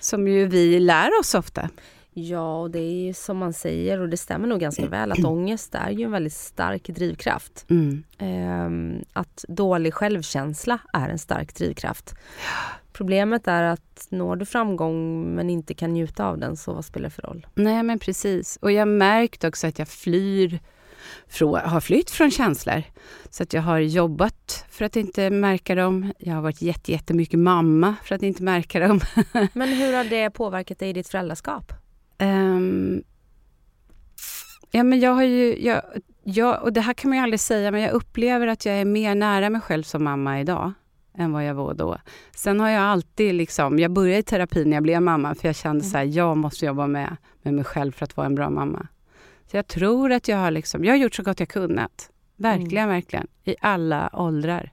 [0.00, 1.70] Som ju vi lär oss ofta.
[2.14, 5.24] Ja, och det är ju som man säger och det stämmer nog ganska väl att
[5.24, 7.66] ångest är ju en väldigt stark drivkraft.
[7.70, 8.02] Mm.
[8.18, 12.14] Ehm, att dålig självkänsla är en stark drivkraft.
[12.92, 17.04] Problemet är att når du framgång men inte kan njuta av den, så vad spelar
[17.04, 17.46] det för roll?
[17.54, 18.58] Nej men precis.
[18.62, 20.60] Och jag märkt också att jag flyr
[21.28, 22.82] från, har flytt från känslor.
[23.30, 26.12] Så att jag har jobbat för att inte märka dem.
[26.18, 29.00] Jag har varit jättemycket mamma för att inte märka dem.
[29.52, 31.72] men hur har det påverkat dig i ditt föräldraskap?
[32.18, 33.02] Um,
[34.70, 35.64] ja, men jag har ju...
[35.64, 35.82] Jag,
[36.24, 38.84] jag, och det här kan man ju aldrig säga, men jag upplever att jag är
[38.84, 40.72] mer nära mig själv som mamma idag
[41.18, 41.98] än vad jag var då.
[42.36, 45.56] Sen har jag alltid liksom, jag började i terapi när jag blev mamma för jag
[45.56, 45.90] kände mm.
[45.90, 48.86] så här, jag måste jobba med, med mig själv för att vara en bra mamma.
[49.52, 52.10] Så jag tror att jag har liksom, jag har gjort så gott jag kunnat.
[52.36, 52.88] Verkligen, mm.
[52.88, 53.26] verkligen.
[53.44, 54.72] I alla åldrar.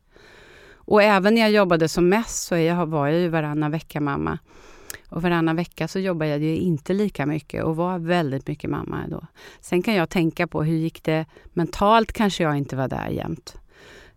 [0.74, 4.40] Och även när jag jobbade som mest så jag, var jag ju varannan vecka mamma.
[5.10, 9.08] Och varannan vecka så jobbade jag ju inte lika mycket och var väldigt mycket mamma
[9.10, 9.22] då.
[9.62, 13.56] Sen kan jag tänka på hur gick det mentalt kanske jag inte var där jämt.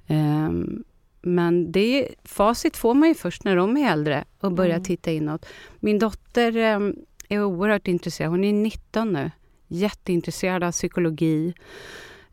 [0.09, 0.85] Um,
[1.23, 4.85] men det, facit får man ju först när de är äldre och börjar mm.
[4.85, 5.47] titta inåt.
[5.81, 6.97] Min dotter um,
[7.29, 8.31] är oerhört intresserad.
[8.31, 9.31] Hon är 19 nu.
[9.73, 11.55] Jätteintresserad av psykologi.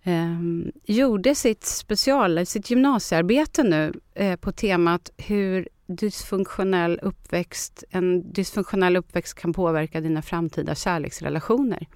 [0.03, 8.97] Um, gjorde sitt special, sitt gymnasiearbete nu eh, på temat hur dysfunktionell uppväxt, en dysfunktionell
[8.97, 11.87] uppväxt kan påverka dina framtida kärleksrelationer.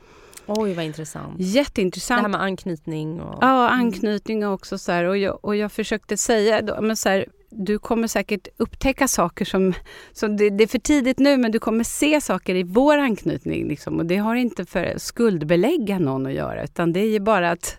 [0.45, 1.35] Oj, vad intressant.
[1.39, 2.19] Jätteintressant.
[2.19, 3.21] Det här med anknytning.
[3.21, 3.37] Och...
[3.41, 4.77] Ja, anknytning också.
[4.77, 7.25] Så här, och, jag, och jag försökte säga då, men så här,
[7.55, 9.73] du kommer säkert upptäcka saker som...
[10.13, 13.67] som det, det, är för tidigt nu, men du kommer se saker i vår anknytning.
[13.67, 17.51] Liksom, och det har inte för skuldbelägga någon att göra, utan det är ju bara
[17.51, 17.77] att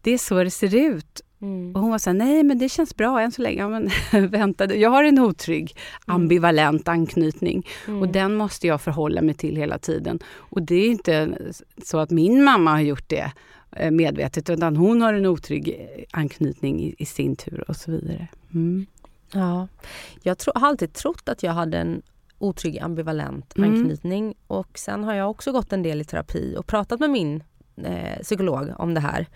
[0.00, 1.22] det är så det ser ut.
[1.42, 1.74] Mm.
[1.74, 3.58] Och hon var så här, nej men det känns bra än så länge.
[3.58, 3.90] Ja, men,
[4.30, 6.16] vänta, jag har en otrygg, mm.
[6.16, 7.66] ambivalent anknytning.
[7.86, 8.02] Mm.
[8.02, 10.18] Och den måste jag förhålla mig till hela tiden.
[10.36, 11.28] Och det är inte
[11.84, 13.32] så att min mamma har gjort det
[13.90, 18.28] medvetet, utan hon har en otrygg eh, anknytning i, i sin tur och så vidare.
[18.54, 18.86] Mm.
[19.32, 19.68] Ja,
[20.22, 22.02] jag tro, har alltid trott att jag hade en
[22.38, 23.70] otrygg ambivalent mm.
[23.70, 24.34] anknytning.
[24.46, 27.42] Och sen har jag också gått en del i terapi och pratat med min
[27.76, 29.26] eh, psykolog om det här.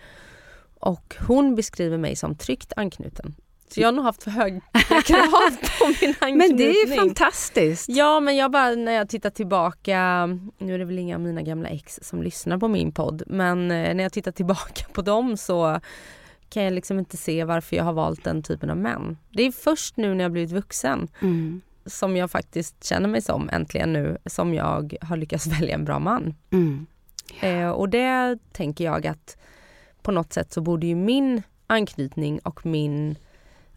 [0.79, 3.35] Och hon beskriver mig som tryggt anknuten.
[3.73, 4.59] Så jag har nog haft för höga
[5.05, 6.37] krav på min anknytning.
[6.37, 7.89] Men det är ju fantastiskt.
[7.89, 11.41] Ja men jag bara när jag tittar tillbaka, nu är det väl inga av mina
[11.41, 15.37] gamla ex som lyssnar på min podd, men eh, när jag tittar tillbaka på dem
[15.37, 15.79] så
[16.49, 19.17] kan jag liksom inte se varför jag har valt den typen av män.
[19.29, 21.61] Det är först nu när jag blivit vuxen mm.
[21.85, 25.99] som jag faktiskt känner mig som, äntligen nu, som jag har lyckats välja en bra
[25.99, 26.35] man.
[26.51, 26.85] Mm.
[27.41, 29.37] Eh, och det tänker jag att
[30.01, 33.15] på något sätt så borde ju min anknytning och min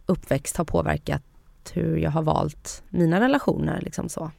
[0.05, 1.23] uppväxt ha påverkat
[1.73, 3.81] hur jag har valt mina relationer.
[3.81, 4.31] Liksom så.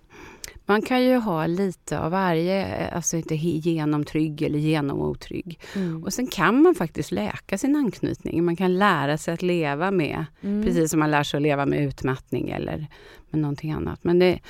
[0.69, 5.61] Man kan ju ha lite av varje, alltså inte genomtrygg eller genomotrygg.
[5.75, 6.05] Mm.
[6.05, 8.45] Och sen kan man faktiskt läka sin anknytning.
[8.45, 10.65] Man kan lära sig att leva med, mm.
[10.65, 12.87] precis som man lär sig att leva med utmattning eller
[13.31, 14.05] med någonting annat.
[14.05, 14.41] Men det,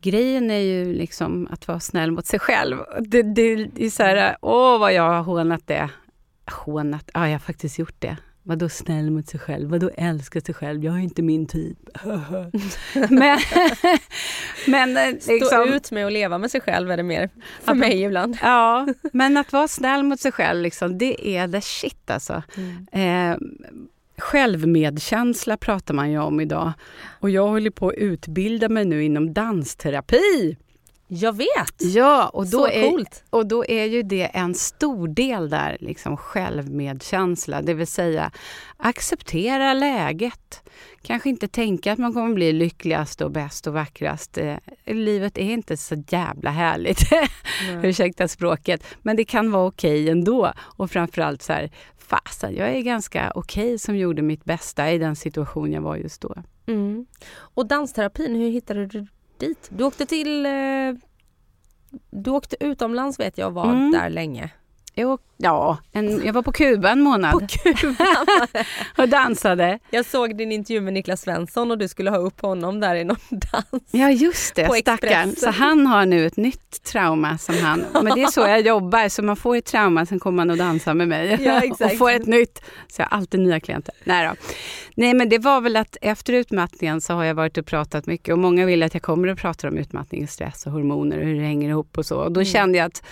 [0.00, 2.78] grejen är ju liksom att vara snäll mot sig själv.
[3.00, 5.90] Det, det, det är så här, åh vad jag har hånat det
[6.50, 7.10] hånat.
[7.14, 8.16] Ja, jag har faktiskt gjort det.
[8.42, 9.70] Vadå snäll mot sig själv?
[9.70, 10.84] Vadå älska sig själv?
[10.84, 11.78] Jag är inte min typ.
[13.10, 13.38] men,
[14.66, 17.74] men eh, liksom, Stå ut med att leva med sig själv är det mer för
[17.74, 18.38] mig ibland.
[18.42, 22.42] ja, men att vara snäll mot sig själv, liksom, det är the shit alltså.
[22.56, 23.32] Mm.
[23.32, 23.38] Eh,
[24.18, 26.72] självmedkänsla pratar man ju om idag.
[27.20, 30.56] Och jag håller på att utbilda mig nu inom dansterapi.
[31.12, 31.74] Jag vet!
[31.78, 33.24] Ja, och då, Så är, coolt.
[33.30, 37.62] och då är ju det en stor del där, liksom självmedkänsla.
[37.62, 38.30] Det vill säga
[38.76, 40.62] acceptera läget.
[41.02, 44.38] Kanske inte tänka att man kommer bli lyckligast och bäst och vackrast.
[44.38, 47.00] Eh, livet är inte så jävla härligt.
[47.82, 48.84] Ursäkta språket.
[49.02, 50.52] Men det kan vara okej okay ändå.
[50.58, 54.98] Och framförallt så här, fasen, jag är ganska okej okay som gjorde mitt bästa i
[54.98, 56.34] den situation jag var just då.
[56.66, 57.06] Mm.
[57.32, 59.06] Och dansterapin, hur hittade du
[59.40, 59.68] dit?
[59.72, 60.52] Du åkte till eh,
[62.10, 63.90] Du åkte utomlands vet jag och var Mm.
[63.92, 64.50] där länge.
[65.00, 68.06] Jag, ja, en, jag var på Kuba en månad På Kuba.
[68.98, 69.78] och dansade.
[69.90, 73.04] jag såg din intervju med Niklas Svensson och du skulle ha upp honom där i
[73.04, 73.84] någon dans.
[73.90, 75.36] Ja just det, stackarn.
[75.36, 79.08] Så han har nu ett nytt trauma som han, men det är så jag jobbar,
[79.08, 81.92] så man får ett trauma, sen kommer man och dansar med mig Ja, exakt.
[81.92, 82.62] och får ett nytt.
[82.88, 83.94] Så jag har alltid nya klienter.
[84.04, 84.34] Nej, då.
[84.94, 88.32] Nej men det var väl att efter utmattningen så har jag varit och pratat mycket
[88.32, 91.34] och många vill att jag kommer och pratar om utmattning, stress och hormoner och hur
[91.34, 92.16] det hänger ihop och så.
[92.18, 93.02] Och då kände jag att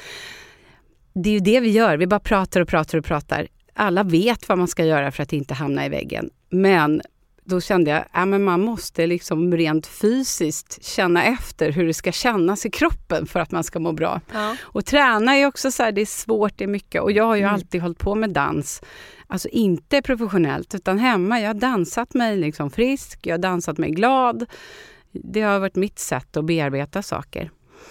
[1.23, 3.47] det är ju det vi gör, vi bara pratar och pratar och pratar.
[3.75, 6.31] Alla vet vad man ska göra för att inte hamna i väggen.
[6.51, 7.03] Men
[7.45, 12.13] då kände jag att ja, man måste liksom rent fysiskt känna efter hur det ska
[12.13, 14.21] kännas i kroppen för att man ska må bra.
[14.33, 14.57] Ja.
[14.61, 17.03] Och träna är också så här, det är svårt, det är mycket.
[17.03, 17.55] Och jag har ju Mm.
[17.55, 18.83] alltid hållit på med dans.
[19.27, 21.41] Alltså inte professionellt, utan hemma.
[21.41, 24.47] Jag har dansat mig liksom frisk, jag har dansat mig glad.
[25.13, 27.51] Det har varit mitt sätt att bearbeta saker.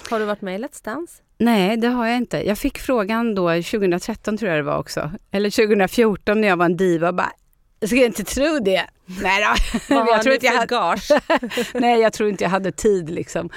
[0.10, 1.14] Har du varit med i Let's Dance?
[1.38, 2.48] Nej, det har jag inte.
[2.48, 5.12] Jag fick frågan då 2013 tror jag det var också.
[5.32, 7.32] Eller 2014 när jag var en diva bara,
[7.80, 8.86] jag inte tro det.
[9.22, 9.80] Nej då.
[9.96, 11.12] Vad jag tror inte jag hade, gage?
[11.74, 13.50] nej, jag tror inte jag hade tid liksom.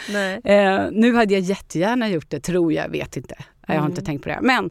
[0.45, 3.35] Eh, nu hade jag jättegärna gjort det, tror jag, vet inte.
[3.67, 3.91] Jag har Mm.
[3.91, 4.39] inte tänkt på det.
[4.43, 4.71] Men,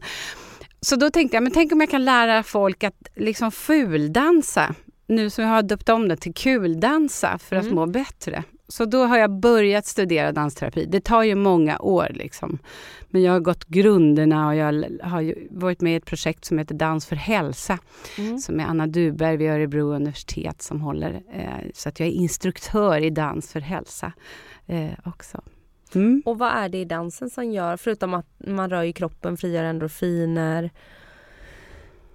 [0.80, 4.74] så då tänkte jag, men tänk om jag kan lära folk att liksom fuldansa.
[5.06, 7.74] Nu som jag har döpt om det till kuldansa för att Mm.
[7.74, 8.44] må bättre.
[8.70, 10.86] Så då har jag börjat studera dansterapi.
[10.86, 12.58] Det tar ju många år liksom.
[13.08, 16.74] Men jag har gått grunderna och jag har varit med i ett projekt som heter
[16.74, 17.78] Dans för hälsa.
[18.18, 18.38] Mm.
[18.38, 21.22] Som är Anna Duberg vid Örebro universitet som håller.
[21.32, 24.12] Eh, så att jag är instruktör i dans för hälsa
[24.66, 25.40] eh, också.
[25.94, 26.22] Mm.
[26.26, 29.64] Och vad är det i dansen som gör, förutom att man rör ju kroppen, frigör
[29.64, 30.70] endorfiner.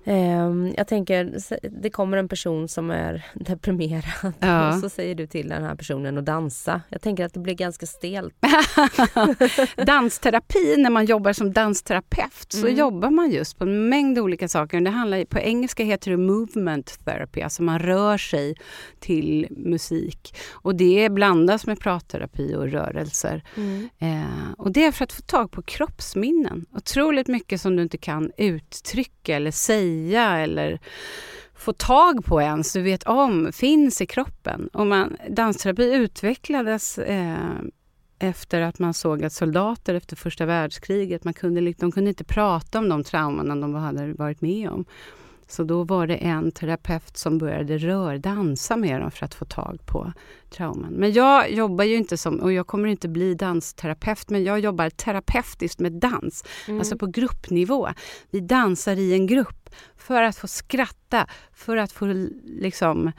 [0.07, 1.33] Ehm, jag tänker,
[1.81, 4.73] det kommer en person som är deprimerad Ja.
[4.75, 6.81] och så säger du till den här personen att dansa.
[6.89, 8.33] Jag tänker att det blir ganska stelt.
[9.85, 12.75] Dansterapi, när man jobbar som dansterapeut så Mm.
[12.79, 14.81] jobbar man just på en mängd olika saker.
[14.81, 18.55] Det handlar, på engelska heter det movement therapy, alltså man rör sig
[18.99, 20.35] till musik.
[20.51, 23.43] Och det blandas med pratterapi och rörelser.
[23.99, 26.65] Eh, och det är för att få tag på kroppsminnen.
[26.71, 29.94] Otroligt mycket som du inte kan uttrycka eller säga
[30.37, 30.79] eller
[31.55, 34.69] få tag på ens, du vet om, finns i kroppen.
[34.73, 37.59] Och man, dansterapi utvecklades eh,
[38.19, 42.23] efter att man såg att soldater efter första världskriget, man kunde, liksom, de kunde inte
[42.23, 44.85] prata om de trauman de hade varit med om.
[45.47, 49.79] Så då var det en terapeut som började rördansa med dem för att få tag
[49.85, 50.13] på
[50.49, 50.93] trauman.
[50.93, 54.89] Men jag jobbar ju inte som, och jag kommer inte bli dansterapeut, men jag jobbar
[54.89, 56.43] terapeutiskt med dans.
[56.67, 56.79] Mm.
[56.79, 57.89] Alltså på gruppnivå.
[58.31, 62.05] Vi dansar i en grupp för att få skratta, för att få
[62.43, 63.11] liksom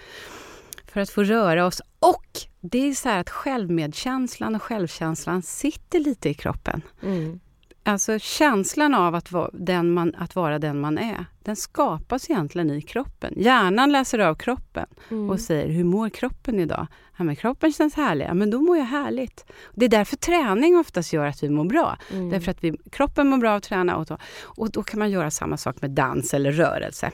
[0.86, 1.80] för att få röra oss.
[1.98, 2.26] Och
[2.60, 6.82] det är så att självmedkänslan och självkänslan sitter lite i kroppen.
[7.02, 7.40] Mm.
[7.88, 12.70] Alltså känslan av att vara, den man, att vara den man är, den skapas egentligen
[12.70, 13.35] i kroppen.
[13.37, 15.31] Hjärnan läser av kroppen Mm.
[15.31, 16.87] och säger, hur mår kroppen idag?
[17.16, 19.44] Ja, men kroppen känns härlig, ja, men då mår jag härligt.
[19.75, 21.99] Det är därför träning oftast gör att vi mår bra.
[22.12, 22.31] Mm.
[22.31, 25.11] Därför att vi, kroppen mår bra av att träna och då, och då kan man
[25.11, 27.11] göra samma sak med dans eller rörelse.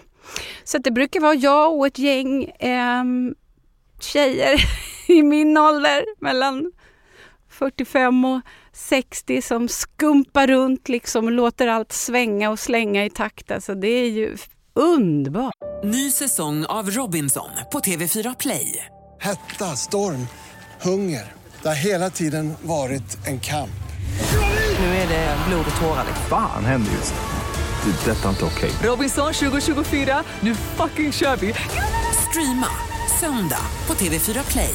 [0.64, 3.34] Så det brukar vara jag och ett gäng ehm,
[4.00, 4.60] tjejer
[5.08, 6.72] i min ålder, mellan
[7.48, 8.40] 45 och
[8.74, 13.50] 60 som skumpar runt liksom och låter allt svänga och slänga i takt.
[13.50, 14.36] Alltså det är ju
[14.74, 15.54] underbart.
[15.84, 18.86] Ny säsong av Robinson på TV4 Play.
[19.20, 20.26] Hetta, storm,
[20.80, 21.32] hunger.
[21.62, 23.70] Det har hela tiden varit en kamp.
[24.78, 26.06] Nu är det blod och tårar.
[26.28, 27.42] Fan händer just nu.
[27.92, 28.10] Det.
[28.10, 28.70] är Detta är inte okej.
[28.82, 31.54] Robinson 2024, nu fucking kör vi!
[32.30, 32.68] Streama
[33.20, 34.74] söndag på TV4 Play.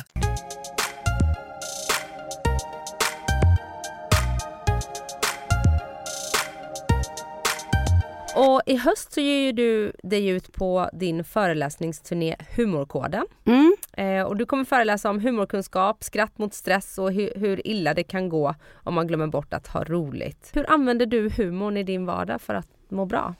[8.35, 13.25] Och i höst så ger du dig ut på din föreläsningsturné Humorkoden.
[13.45, 13.75] Mm.
[13.93, 18.03] Eh, och du kommer föreläsa om humorkunskap, skratt mot stress och hur, hur illa det
[18.03, 20.51] kan gå om man glömmer bort att ha roligt.
[20.53, 23.35] Hur använder du humorn i din vardag för att må bra?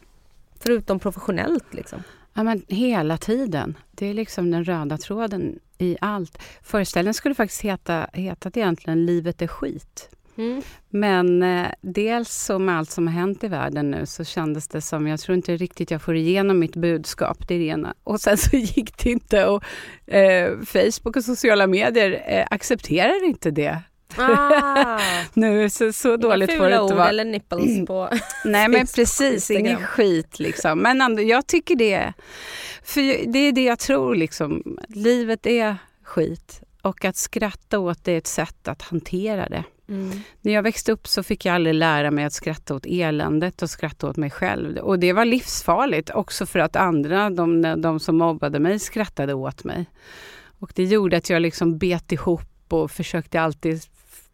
[0.60, 2.04] Förutom professionellt liksom.
[2.34, 3.77] Ja, men hela tiden.
[3.91, 6.43] Det är liksom den röda tråden i allt.
[6.63, 10.10] Föreställningen skulle faktiskt heta, hetat egentligen Livet är skit.
[10.41, 10.62] Mm.
[10.89, 14.82] Men eh, dels så med allt som har hänt i världen nu så kändes det
[14.82, 17.93] som, jag tror inte riktigt jag får igenom mitt budskap, det är det ena.
[18.04, 19.63] Och sen så gick det inte och
[20.13, 23.80] eh, Facebook och sociala medier eh, accepterar inte det.
[24.17, 24.99] Ah,
[25.34, 27.10] Nu så, så dåligt får det inte vara.
[27.10, 28.10] eller nipples på...
[28.45, 30.80] Nej men precis, ingen skit liksom.
[30.80, 32.13] Men ändå, jag tycker det,
[32.84, 34.77] för det är det jag tror liksom.
[34.88, 39.63] Livet är skit och att skratta åt det är ett sätt att hantera det.
[39.91, 40.19] Mm.
[40.41, 43.69] När jag växte upp så fick jag aldrig lära mig att skratta åt eländet och
[43.69, 44.77] skratta åt mig själv.
[44.77, 49.63] Och det var livsfarligt också för att andra, de, de som mobbade mig, skrattade åt
[49.63, 49.86] mig.
[50.60, 53.82] Och det gjorde att jag liksom bet ihop och försökte alltid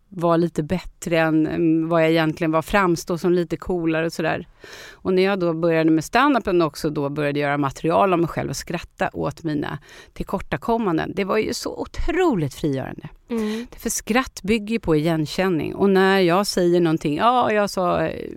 [0.09, 4.47] vara lite bättre än mm, vad jag egentligen var, framstå som lite coolare och sådär.
[4.91, 8.49] Och när jag då började med standupen också då började göra material om mig själv
[8.49, 9.79] och skratta åt mina
[10.13, 11.13] tillkortakommanden.
[11.15, 13.09] Det var ju så otroligt frigörande.
[13.29, 13.67] Mm.
[13.77, 15.75] För skratt bygger ju på igenkänning.
[15.75, 18.29] Och när jag säger någonting, ja jag sa eh,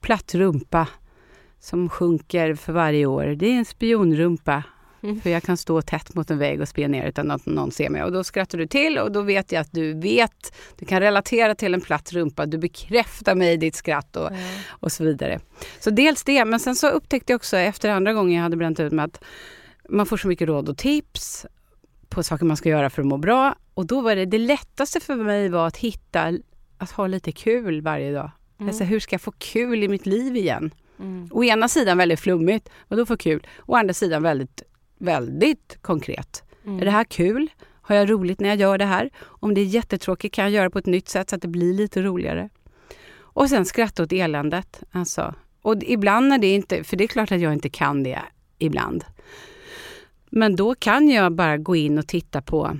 [0.00, 0.88] platt rumpa
[1.60, 3.24] som sjunker för varje år.
[3.24, 4.62] Det är en spionrumpa.
[5.04, 5.20] Mm.
[5.20, 8.04] För jag kan stå tätt mot en vägg och spionera utan att någon ser mig.
[8.04, 11.54] Och då skrattar du till och då vet jag att du vet, du kan relatera
[11.54, 12.46] till en platt rumpa.
[12.46, 14.30] Du bekräftar mig i ditt skratt och,
[14.68, 15.40] och så vidare.
[15.80, 18.80] Så dels det, men sen så upptäckte jag också efter andra gången jag hade bränt
[18.80, 19.24] ut mig att
[19.88, 21.46] man får så mycket råd och tips
[22.08, 23.54] på saker man ska göra för att må bra.
[23.74, 26.32] Och då var det, det lättaste för mig var att hitta,
[26.78, 28.30] att ha lite kul varje dag.
[28.60, 30.70] Alltså hur ska jag få kul i mitt liv igen?
[30.98, 31.28] Mm.
[31.30, 33.46] Å ena sidan väldigt flummigt, och då få kul.
[33.66, 34.62] Å andra sidan väldigt,
[35.04, 36.42] väldigt konkret.
[36.64, 36.80] Mm.
[36.80, 37.50] Är det här kul?
[37.80, 39.10] Har jag roligt när jag gör det här?
[39.22, 41.74] Om det är jättetråkigt kan jag göra på ett nytt sätt så att det blir
[41.74, 42.48] lite roligare.
[43.16, 44.82] Och sen skratta åt eländet.
[44.92, 45.34] Alltså.
[45.62, 48.22] Och ibland när det inte, för det är klart att jag inte kan det
[48.58, 49.04] ibland.
[50.30, 52.78] Men då kan jag bara gå in och titta på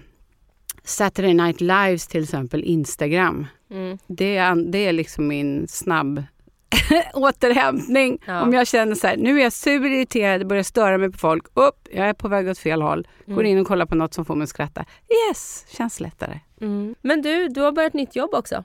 [0.84, 3.46] Saturday Night Lives till exempel, Instagram.
[3.70, 3.98] Mm.
[4.06, 6.22] Det är, det är liksom min snabb
[7.14, 8.18] återhämtning.
[8.26, 8.42] Ja.
[8.42, 11.44] Om jag känner så här, nu är jag superirriterad, börjar störa mig på folk.
[11.54, 13.08] Upp, jag är på väg åt fel håll.
[13.26, 13.46] Går Mm.
[13.46, 14.84] in och kollar på något som får mig att skratta.
[15.28, 16.40] Yes, känns lättare.
[16.60, 16.94] Mm.
[17.02, 18.64] Men du, du har börjat nytt jobb också.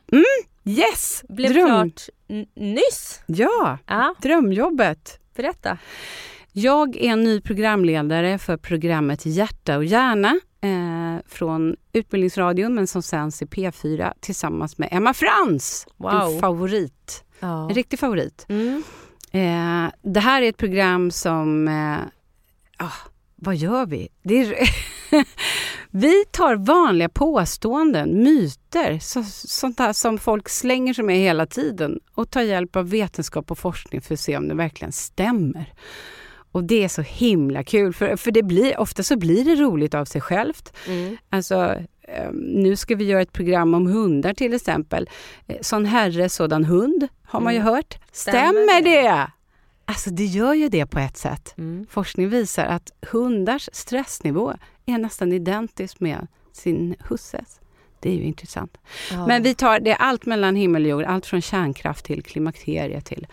[0.65, 1.67] Yes, Blev dröm.
[1.67, 2.09] klart
[2.55, 3.21] nyss.
[3.25, 5.19] Ja, Ja, drömjobbet.
[5.35, 5.77] berätta.
[6.51, 13.41] Jag är ny programledare för programmet Hjärta och hjärna eh, från Utbildningsradion men som sänds
[13.41, 15.87] i P4 tillsammans med Emma Frans.
[15.97, 16.11] Wow.
[16.33, 17.23] En favorit.
[17.39, 17.69] Ja.
[17.69, 18.45] En riktig favorit.
[18.49, 18.83] Mm.
[19.31, 21.67] Eh, det här är ett program som...
[21.67, 24.09] Eh, ah, vad gör vi?
[24.23, 24.55] Är,
[25.89, 31.99] vi tar vanliga påståenden, myter, så, sånt där som folk slänger sig med hela tiden
[32.13, 35.73] och tar hjälp av vetenskap och forskning för att se om det verkligen stämmer.
[36.51, 39.93] Och det är så himla kul, för, för det blir, ofta så blir det roligt
[39.93, 40.73] av sig självt.
[40.87, 41.17] Mm.
[41.29, 41.75] Alltså,
[42.33, 45.09] nu ska vi göra ett program om hundar till exempel.
[45.47, 47.97] Eh, Sån herre, sådan hund, har man ju hört.
[48.11, 49.01] Stämmer, det?
[49.01, 49.31] det?
[49.85, 51.53] Alltså det gör ju det på ett sätt.
[51.57, 51.85] Mm.
[51.89, 54.53] Forskning visar att hundars stressnivå
[54.85, 57.59] är nästan identisk med sin husses.
[57.99, 58.77] Det är ju intressant.
[59.11, 59.27] Ja.
[59.27, 63.27] Men vi tar det allt mellan himmel och jord, allt från kärnkraft till klimakterie till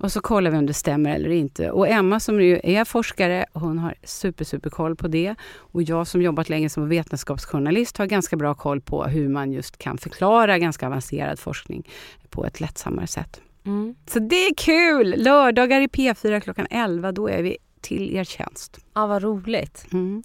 [0.00, 1.70] och så kollar vi om det stämmer eller inte.
[1.70, 5.34] Och Emma som ju är forskare, hon har super, super koll på det.
[5.56, 9.78] Och jag som jobbat länge som vetenskapsjournalist har ganska bra koll på hur man just
[9.78, 11.88] kan förklara ganska avancerad forskning
[12.30, 13.40] på ett lättsammare sätt.
[13.66, 13.94] Mm.
[14.06, 15.14] Så det är kul!
[15.18, 18.78] Lördagar i P4 klockan 11, då är vi till er tjänst.
[18.94, 19.86] ja, vad roligt.
[19.92, 20.22] Mm.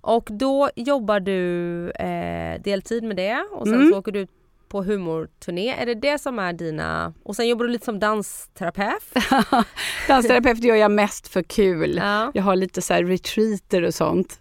[0.00, 3.90] Och då jobbar du eh, deltid med det och sen Mm.
[3.92, 4.30] så åker du ut
[4.76, 5.68] på humorturné.
[5.68, 7.12] Är det det som är dina...
[7.22, 9.14] Och sen jobbar du lite som dansterapeut.
[10.08, 11.96] Dansterapeut gör jag mest för kul.
[11.96, 12.30] Ja.
[12.34, 14.40] Jag har lite så här retreater och sånt.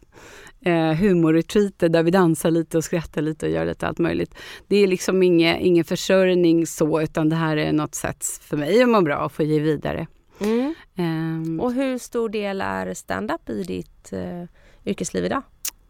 [0.65, 4.35] Eh, humorretreater där vi dansar lite och skrattar lite och gör lite allt möjligt.
[4.67, 8.81] Det är liksom ingen, ingen försörjning så utan det här är något sätt för mig
[8.81, 10.07] att må bra och få ge vidare.
[10.39, 10.73] Mm.
[10.95, 14.43] Ehm, Och hur stor del är stand-up i ditt eh,
[14.85, 15.41] yrkesliv idag?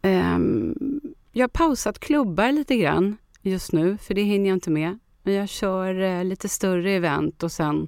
[0.02, 0.76] ehm,
[1.32, 3.18] jag har pausat klubbar lite grann
[3.50, 5.00] just nu för det hinner jag inte med.
[5.24, 7.88] Men jag kör eh, lite större event och sen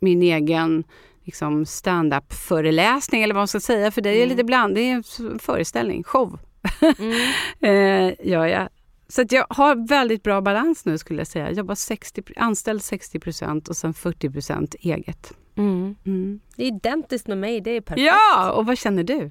[0.00, 0.84] min egen
[1.24, 4.28] liksom stand-up föreläsning eller vad man ska säga för det är Mm.
[4.28, 6.38] lite bland, det är en föreställning, show.
[6.98, 7.12] Mm.
[7.60, 8.68] eh, gör jag.
[9.08, 11.44] Så att jag har väldigt bra balans nu skulle jag säga.
[11.44, 15.32] Jag jobbar 60, anställd 60% och sen 40% eget.
[15.56, 15.94] Mm.
[16.06, 16.40] Mm.
[16.56, 18.06] Det är identiskt med mig, det är perfekt.
[18.06, 19.30] Ja, och vad känner du?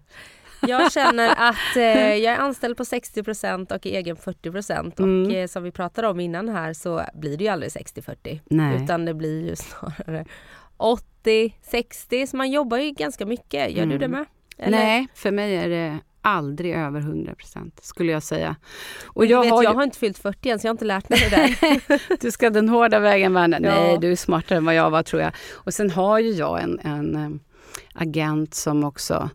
[0.61, 1.83] Jag känner att eh,
[2.23, 5.31] jag är anställd på 60% och egen 40% och Mm.
[5.31, 8.83] eh, som vi pratade om innan här så blir det ju aldrig 60-40 Nej.
[8.83, 10.25] utan det blir ju snarare
[10.77, 13.71] 80-60 så man jobbar ju ganska mycket.
[13.71, 13.99] Gör du Mm.
[13.99, 14.25] det med?
[14.57, 14.77] Eller?
[14.77, 18.55] Nej, för mig är det aldrig över 100 procent, skulle jag säga.
[19.05, 21.09] Och jag, vet, har, jag har inte fyllt 40 än, så jag har inte lärt
[21.09, 22.17] mig det där.
[22.21, 23.57] du ska den hårda vägen, Verna.
[23.61, 23.69] Ja.
[23.75, 25.31] Nej, du är smartare än vad jag var, tror jag.
[25.53, 27.29] Och sen har ju jag en, en eh,
[28.01, 29.29] agent som också...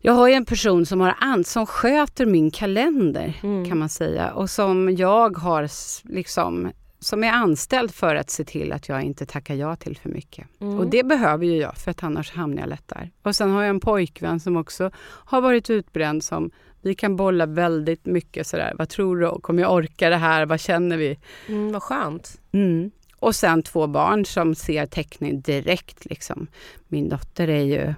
[0.00, 3.68] Jag har ju en person som, har an, som sköter min kalender, Mm.
[3.68, 4.32] kan man säga.
[4.32, 5.68] Och som jag har
[6.12, 6.70] liksom
[7.00, 10.46] som är anställd för att se till att jag inte tackar ja till för mycket.
[10.60, 10.78] Mm.
[10.78, 13.10] Och det behöver ju jag, för att annars hamnar jag lätt där.
[13.22, 16.50] Och sen har jag en pojkvän som också har varit utbränd som
[16.82, 18.74] vi kan bolla väldigt mycket sådär.
[18.78, 19.40] Vad tror du?
[19.40, 20.46] Kommer jag orka det här?
[20.46, 21.18] Vad känner vi?
[21.48, 22.40] Mm, vad skönt.
[22.52, 22.90] Mm.
[23.16, 26.04] Och sen två barn som ser teckning direkt.
[26.04, 26.46] Liksom.
[26.88, 27.94] Min dotter är ju...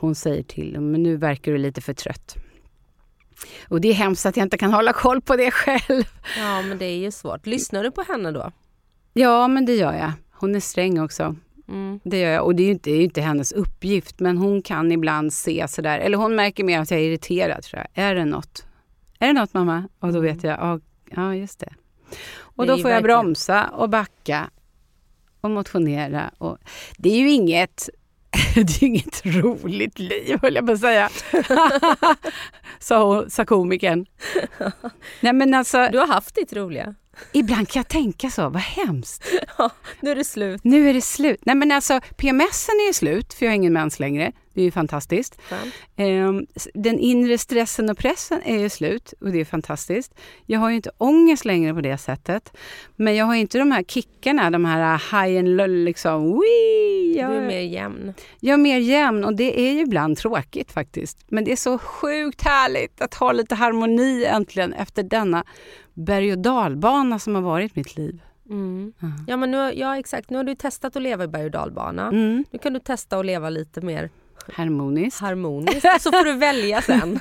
[0.00, 2.36] Hon säger till men nu verkar du lite för trött.
[3.68, 6.04] Och det är hemskt att jag inte kan hålla koll på det själv.
[6.38, 7.46] Ja, men det är ju svårt.
[7.46, 8.52] Lyssnar du på henne då?
[9.12, 10.12] Ja, men det gör jag.
[10.30, 11.36] Hon är sträng också.
[11.68, 12.00] Mm.
[12.04, 12.44] Det gör jag.
[12.44, 15.98] Och det är ju inte, är inte hennes uppgift, men hon kan ibland se sådär,
[15.98, 18.04] eller hon märker mer att jag är irriterad tror jag.
[18.04, 18.66] Är det något?
[19.18, 19.88] Är det något mamma?
[19.98, 20.80] Och då vet jag, ja,
[21.10, 21.74] ja just det.
[22.38, 24.50] Och då får jag bromsa och backa
[25.40, 26.30] och motionera.
[26.38, 26.58] Och
[26.96, 27.88] det är ju inget,
[28.54, 31.08] det är ju inget roligt liv höll jag på att säga.
[32.78, 34.06] sa, hon- sa komikern.
[35.20, 36.94] Nej men alltså, Du har haft ditt roliga.
[37.32, 39.24] Ibland kan jag tänka så, vad hemskt.
[40.00, 40.60] Nu är det slut.
[40.64, 41.40] Nu är det slut.
[41.42, 44.32] Nej men alltså PMSen är ju slut för jag har ingen mens längre.
[44.54, 45.38] Det är ju fantastiskt.
[45.96, 50.14] Ehm, Den inre stressen och pressen är ju slut och det är fantastiskt.
[50.46, 52.52] Jag har ju inte ångest längre på det sättet.
[52.96, 54.92] Men jag har inte de här kickarna, de här
[55.26, 56.30] high and low liksom.
[56.32, 58.14] Wee, Du jag, är mer jämn.
[58.40, 61.18] jag är mer jämn och det är ju ibland tråkigt faktiskt.
[61.28, 65.44] Men det är så sjukt härligt att ha lite harmoni äntligen efter denna
[65.98, 68.22] berg och dalbana som har varit mitt liv.
[68.50, 68.92] Mm.
[68.98, 69.08] Ja.
[69.26, 70.30] Ja, men nu, ja, exakt.
[70.30, 72.02] Nu har du testat att leva i berg och dalbana.
[72.08, 72.44] Mm.
[72.50, 74.10] Nu kan du testa att leva lite mer
[74.54, 75.20] Harmoniskt.
[75.20, 76.02] harmoniskt.
[76.02, 77.20] Så får du välja sen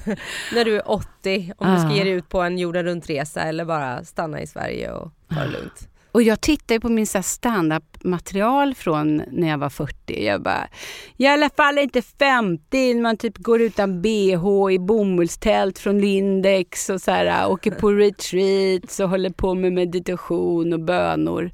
[0.53, 1.93] när du är 80 om du ska Ah.
[1.93, 5.47] ge dig ut på en jorden runt-resa eller bara stanna i Sverige och ta det
[5.47, 5.89] lugnt.
[6.17, 10.25] Och jag tittar ju på min stand-up material från när jag var 40.
[10.25, 10.67] Jag bara,
[11.17, 15.79] jag är i alla fall inte 50 när man typ går utan bh i bomullstält
[15.79, 20.79] från Lindex och så här, äh, åker på retreats och håller på med meditation och
[20.79, 21.51] bönor.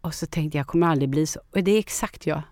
[0.00, 1.40] Och så tänkte jag, jag kommer aldrig bli så.
[1.50, 2.42] Och det är exakt jag.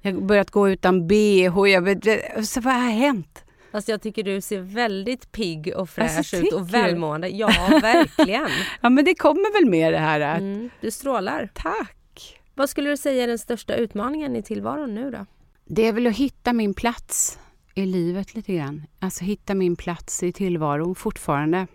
[0.00, 1.68] Jag har börjat gå utan bh.
[1.68, 2.04] Jag vet,
[2.48, 3.44] så vad har hänt?
[3.72, 7.28] Fast jag tycker du ser väldigt pigg och fräsch Alltså, ut och välmående.
[7.28, 7.46] Ja,
[7.82, 8.48] verkligen.
[8.80, 10.20] Ja men det kommer väl med det här.
[10.20, 11.50] att- Mm, du strålar.
[11.54, 12.40] Tack.
[12.54, 15.26] Vad skulle du säga är den största utmaningen i tillvaron nu då?
[15.64, 17.38] Det är väl att hitta min plats
[17.74, 18.82] i livet lite grann.
[18.98, 21.66] Alltså hitta min plats i tillvaron fortfarande.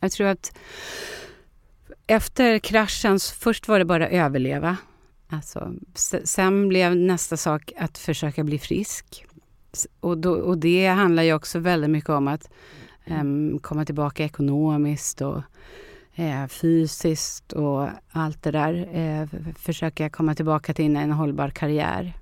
[0.00, 0.52] Jag tror att
[2.06, 4.76] efter kraschen, först var det bara överleva.
[5.28, 9.24] Alltså, se- sen blev nästa sak att försöka bli frisk.
[10.00, 12.50] Och, då, och det handlar ju också väldigt mycket om att
[13.04, 15.42] em, komma tillbaka ekonomiskt och
[16.14, 18.88] eh, fysiskt och allt det där.
[18.92, 22.20] Eh, försöka komma tillbaka till en hållbar karriär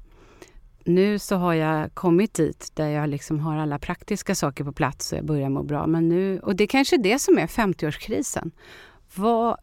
[0.89, 5.13] nu så har jag kommit dit där jag liksom har alla praktiska saker på plats
[5.13, 5.87] och jag börjar må bra.
[5.87, 8.51] Men nu, och det är kanske det som är 50-årskrisen.
[9.15, 9.57] Vad,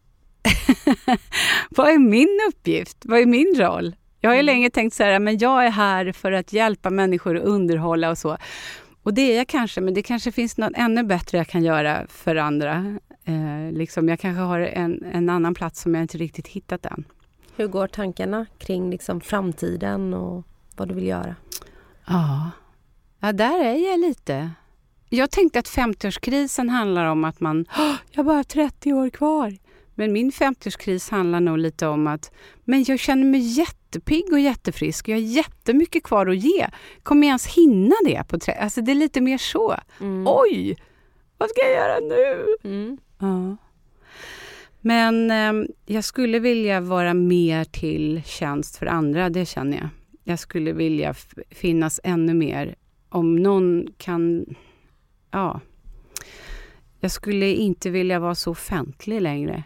[1.70, 2.96] vad är min uppgift?
[3.04, 3.96] Vad är min roll?
[4.26, 7.34] Jag har ju länge tänkt så här, men jag är här för att hjälpa människor
[7.34, 8.36] och underhålla och så.
[9.02, 12.06] Och det är jag kanske, men det kanske finns något ännu bättre jag kan göra
[12.08, 12.98] för andra.
[13.24, 17.04] Eh, liksom, jag kanske har en, en annan plats som jag inte riktigt hittat än.
[17.56, 20.44] Hur går tankarna kring liksom framtiden och
[20.76, 21.34] vad du vill göra?
[22.06, 22.50] Ja.
[23.20, 24.50] ja, där är jag lite.
[25.08, 29.56] Jag tänkte att 50-årskrisen handlar om att man, "Åh, jag har bara 30 år kvar.
[29.98, 32.32] Men min 50-årskris handlar nog lite om att
[32.64, 35.08] men jag känner mig jättepigg och jättefrisk.
[35.08, 36.66] Jag har jättemycket kvar att ge.
[37.02, 38.24] Kommer jag ens hinna det?
[38.28, 39.76] på tre- Alltså Det är lite mer så.
[40.00, 40.24] Mm.
[40.28, 40.76] Oj,
[41.38, 42.46] vad ska jag göra nu?
[42.70, 42.98] Mm.
[43.18, 43.56] Ja.
[44.80, 49.88] Men eh, jag skulle vilja vara mer till tjänst för andra, det känner jag.
[50.24, 51.14] Jag skulle vilja
[51.50, 52.74] finnas ännu mer.
[53.08, 54.44] Om någon kan...
[55.30, 55.60] Ja.
[57.00, 59.62] Jag skulle inte vilja vara så offentlig längre.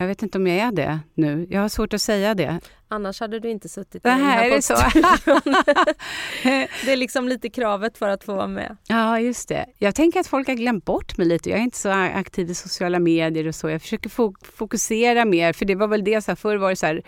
[0.00, 1.46] Jag vet inte om jag är det nu.
[1.50, 2.60] Jag har svårt att säga det.
[2.88, 4.74] Annars hade du inte suttit i den här här är så.
[6.84, 8.76] Det är liksom lite kravet för att få vara med.
[8.88, 9.66] Ja, just det.
[9.78, 11.50] Jag tänker att folk har glömt bort mig lite.
[11.50, 13.70] Jag är inte så aktiv i sociala medier och så.
[13.70, 16.76] Jag försöker fo- fokusera mer, för det var väl det så här, förr var det
[16.76, 17.02] så här,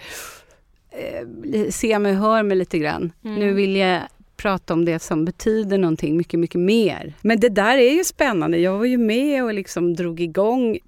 [0.90, 3.12] eh, se mig hör mig lite grann.
[3.24, 3.38] Mm.
[3.38, 4.01] Nu vill jag
[4.36, 7.14] prata om det som betyder någonting mycket, mycket mer.
[7.22, 8.59] Men det där är ju spännande.
[8.59, 10.78] Jag var ju med och liksom drog igång,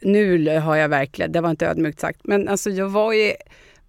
[0.00, 3.32] nu har jag verkligen, det var inte ödmjukt sagt, men alltså jag var ju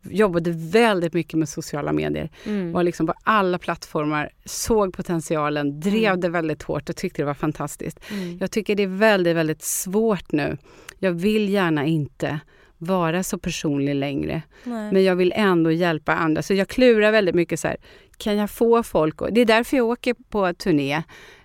[0.03, 2.29] jobbade väldigt mycket med sociala medier.
[2.45, 2.71] Mm.
[2.71, 6.19] Var liksom på alla plattformar, såg potentialen, drev Mm.
[6.19, 7.99] det väldigt hårt och tyckte det var fantastiskt.
[8.11, 8.37] Mm.
[8.37, 10.57] Jag tycker det är väldigt, väldigt svårt nu.
[10.99, 12.39] Jag vill gärna inte
[12.79, 14.41] vara så personlig längre.
[14.63, 14.91] Nej.
[14.93, 16.41] Men jag vill ändå hjälpa andra.
[16.41, 17.77] Så jag klurar väldigt mycket så här,
[18.17, 19.21] kan jag få folk...
[19.21, 21.03] att- Det är därför jag åker på turné.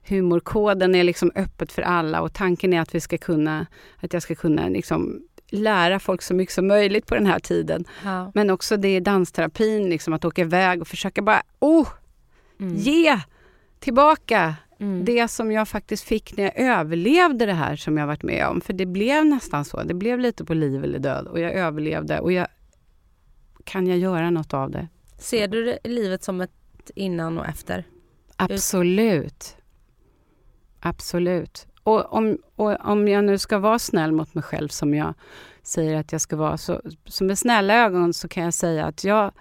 [0.08, 3.66] Humorkoden är liksom öppet för alla och tanken är att vi ska kunna,
[4.00, 7.84] att jag ska kunna liksom lära folk så mycket som möjligt på den här tiden.
[8.04, 8.30] Ja.
[8.34, 11.88] Men också det är dansterapin, liksom att åka iväg och försöka bara, oh,
[12.60, 12.76] Mm.
[12.76, 13.20] ge
[13.80, 15.04] tillbaka Mm.
[15.04, 18.60] det som jag faktiskt fick när jag överlevde det här som jag varit med om.
[18.60, 19.82] För det blev nästan så.
[19.82, 22.46] Det blev lite på liv eller död och jag överlevde och jag
[23.64, 24.88] kan jag göra något av det?
[25.18, 26.50] Ser du det- livet som ett
[26.94, 27.84] innan och efter?
[28.36, 29.56] Absolut.
[30.80, 31.66] Absolut.
[31.82, 35.14] Och om, och om jag nu ska vara snäll mot mig själv som jag
[35.62, 39.04] säger att jag ska vara, så, så med snälla ögon så kan jag säga att
[39.04, 39.32] jag,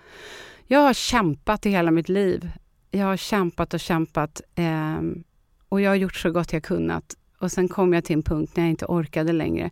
[0.67, 2.51] jag har kämpat i hela mitt liv.
[2.95, 5.23] Jag har kämpat och kämpat ehm,
[5.69, 7.03] och jag har gjort så gott jag kunnat.
[7.39, 9.69] Och sen kom jag till en punkt när jag inte orkade längre.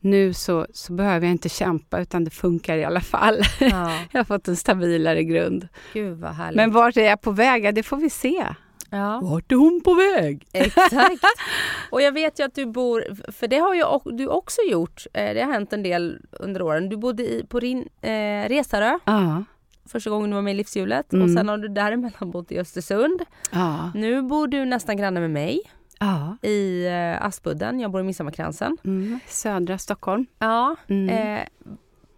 [0.00, 3.38] Nu så, så behöver jag inte kämpa utan det funkar i alla fall.
[3.60, 5.68] Ja, jag har fått en stabilare grund.
[5.92, 6.56] gud vad härligt.
[6.56, 7.64] Men vart är jag på väg?
[7.64, 8.46] Ja, det får vi se.
[8.90, 9.20] ja.
[9.22, 10.46] Vart är hon på väg?
[10.52, 11.24] Exakt.
[11.90, 13.84] Och jag vet ju att du bor, för det har ju
[14.16, 16.88] du också gjort, eh, det har hänt en del under åren.
[16.88, 19.44] Du bodde i, på Rin, eh, Resarö Ja.
[19.86, 21.36] Första gången du var med i Livshjulet och Mm.
[21.36, 23.22] sen har du däremellan bott i Östersund.
[23.52, 23.90] Ja.
[23.94, 25.60] Nu bor du nästan granne med mig
[26.00, 26.36] ja.
[26.48, 28.76] i eh, Aspudden, jag bor i Midsommarkransen.
[28.84, 29.18] Mm.
[29.26, 30.26] Södra Stockholm.
[30.38, 31.08] Ja, Mm.
[31.08, 31.46] eh,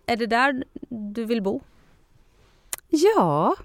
[0.06, 0.64] är det där
[1.14, 1.60] du vill bo?
[2.88, 3.56] Ja,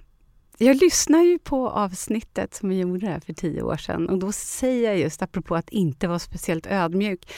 [0.58, 4.32] jag lyssnar ju på avsnittet som vi gjorde här för tio år sedan och då
[4.32, 7.32] säger jag just apropå att inte vara speciellt ödmjuk.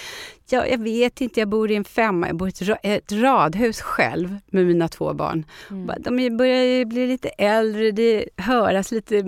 [0.50, 3.80] Ja, jag vet inte, jag bor i en femma, jag bor i ett, ett radhus
[3.80, 5.44] själv med mina två barn.
[5.70, 6.02] Mm.
[6.02, 9.24] De börjar ju bli lite äldre, det höras lite...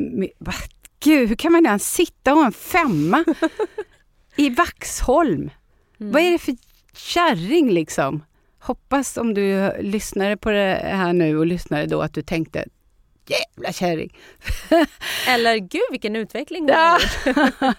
[1.01, 3.25] Gud, hur kan man ens sitta och ha en femma
[4.37, 5.51] i Vaxholm?
[6.01, 6.13] Mm.
[6.13, 6.57] Vad är det för
[6.93, 8.25] kärring liksom?
[8.59, 12.65] Hoppas om du lyssnade på det här nu och lyssnade då att du tänkte
[13.31, 14.17] jävla kärring.
[15.29, 16.99] Eller gud vilken utveckling hon Ja.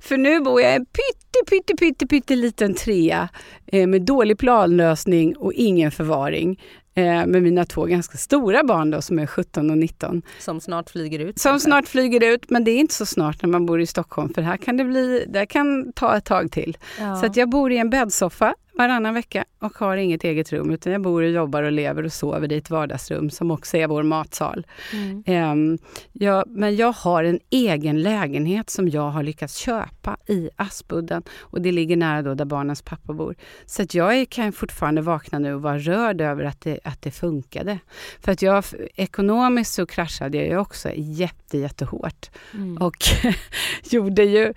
[0.00, 3.28] För nu bor jag i en pytte, pytte, pytte, pytte liten trea
[3.66, 6.60] eh, med dålig planlösning och ingen förvaring.
[6.94, 10.22] Eh, med mina två ganska stora barn då som är 17 och 19.
[10.38, 11.38] Som snart flyger ut.
[11.38, 11.68] Som kanske.
[11.68, 14.42] snart flyger ut, men det är inte så snart när man bor i Stockholm för
[14.42, 16.76] här kan det bli, det kan ta ett tag till.
[16.98, 17.16] Ja.
[17.16, 20.92] Så att jag bor i en bäddsoffa varannan vecka och har inget eget rum utan
[20.92, 24.02] jag bor och jobbar och lever och sover i ett vardagsrum som också är vår
[24.02, 24.66] matsal.
[24.92, 25.22] Mm.
[25.26, 25.78] Ehm,
[26.12, 31.60] jag, men jag har en egen lägenhet som jag har lyckats köpa i Aspudden och
[31.60, 33.34] det ligger nära då där barnens pappa bor.
[33.66, 37.02] Så att jag är, kan fortfarande vakna nu och vara rörd över att det, att
[37.02, 37.78] det funkade.
[38.20, 38.64] För att jag,
[38.94, 42.76] ekonomiskt så kraschade jag ju också jätte, jättehårt Mm.
[42.76, 42.96] och
[43.90, 44.52] gjorde ju,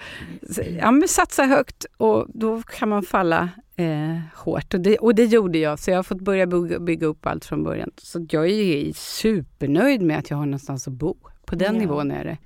[0.79, 3.49] ja men satsa högt och då kan man falla
[3.79, 4.73] eh, hårt.
[4.73, 7.45] Och det, och det gjorde jag, så jag har fått börja bygga, bygga upp allt
[7.45, 7.91] från början.
[7.97, 11.17] Så jag är supernöjd med att jag har någonstans att bo.
[11.45, 11.79] På den Ja.
[11.79, 12.37] nivån är det.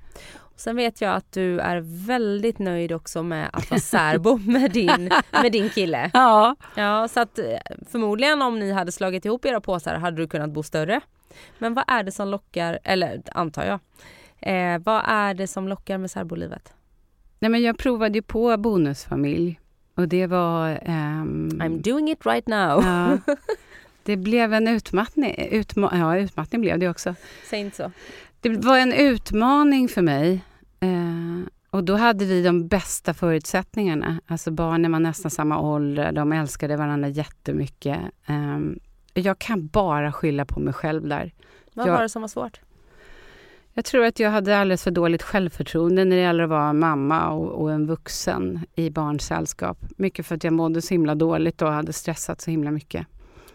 [0.56, 5.10] Sen vet jag att du är väldigt nöjd också med att vara särbo med din,
[5.42, 6.10] med din kille.
[6.14, 6.56] Ja.
[6.76, 7.44] Ja, så att eh,
[7.90, 11.00] förmodligen om ni hade slagit ihop era påsar hade du kunnat bo större.
[11.58, 13.80] Men vad är det som lockar, eller antar jag,
[14.40, 16.72] eh, vad är det som lockar med särbolivet?
[17.38, 19.60] Nej, men jag provade ju på bonusfamilj
[19.94, 20.78] och det var...
[20.82, 22.82] ehm, I'm doing it right now.
[22.84, 23.18] ja,
[24.02, 25.34] det blev en utmattning.
[25.50, 27.14] Utma ja, utmattning blev det också.
[27.50, 27.90] Säg inte så.
[28.40, 30.44] Det var en utmaning för mig.
[30.80, 34.20] Eh, och då hade vi de bästa förutsättningarna.
[34.26, 37.98] Alltså barnen var nästan samma ålder, de älskade varandra jättemycket.
[38.26, 38.58] Eh,
[39.14, 41.32] jag kan bara skylla på mig själv där.
[41.74, 41.92] Vad Ja.
[41.92, 42.60] var det som var svårt?
[43.76, 47.30] Jag tror att jag hade alldeles för dåligt självförtroende när det gäller att vara mamma
[47.30, 49.78] och, och en vuxen i barns sällskap.
[49.96, 53.06] Mycket för att jag mådde så himla dåligt och hade stressat så himla mycket.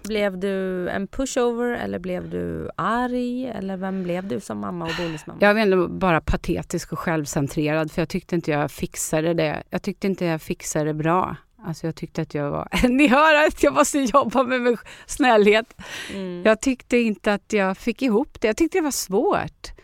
[0.04, 3.48] Blev du en pushover eller blev du arg?
[3.48, 5.40] Eller vem blev du som mamma och bonusmamma?
[5.42, 9.64] Jag var ändå bara patetisk och självcentrerad för jag tyckte inte jag fixade det.
[9.70, 11.36] Jag tyckte inte jag fixade det bra.
[11.66, 12.68] Alltså jag tyckte att jag var...
[12.88, 15.82] Ni hör att jag måste jobba med mig snällhet.
[16.14, 16.44] Mm.
[16.46, 18.48] Jag tyckte inte att jag fick ihop det.
[18.48, 19.79] Jag tyckte det var svårt.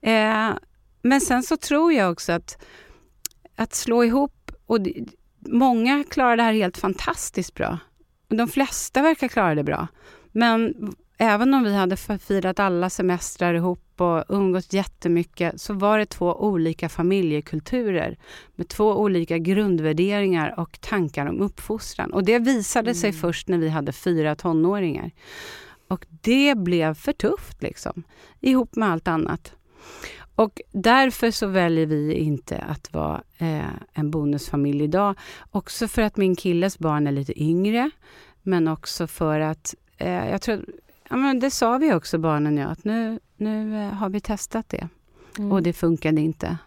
[0.00, 0.50] Eh,
[1.02, 2.64] men sen så tror jag också att,
[3.56, 4.32] att slå ihop...
[4.66, 4.78] Och
[5.40, 7.78] många klarar det här helt fantastiskt bra.
[8.28, 9.88] De flesta verkar klara det bra.
[10.32, 10.74] Men
[11.18, 16.34] även om vi hade firat alla semestrar ihop och umgått jättemycket så var det två
[16.34, 18.18] olika familjekulturer
[18.54, 22.12] med två olika grundvärderingar och tankar om uppfostran.
[22.12, 23.20] Och det visade sig Mm.
[23.20, 25.10] först när vi hade fyra tonåringar.
[25.88, 28.02] Och det blev för tufft liksom,
[28.40, 29.55] ihop med allt annat.
[30.34, 35.14] Och därför så väljer vi inte att vara eh, en bonusfamilj idag.
[35.50, 37.90] Också för att min killes barn är lite yngre,
[38.42, 40.64] men också för att eh, jag tror,
[41.10, 44.20] ja, men det sa vi också barnen och jag, att nu, nu eh, har vi
[44.20, 44.88] testat det
[45.38, 45.52] Mm.
[45.52, 46.58] och det funkade inte.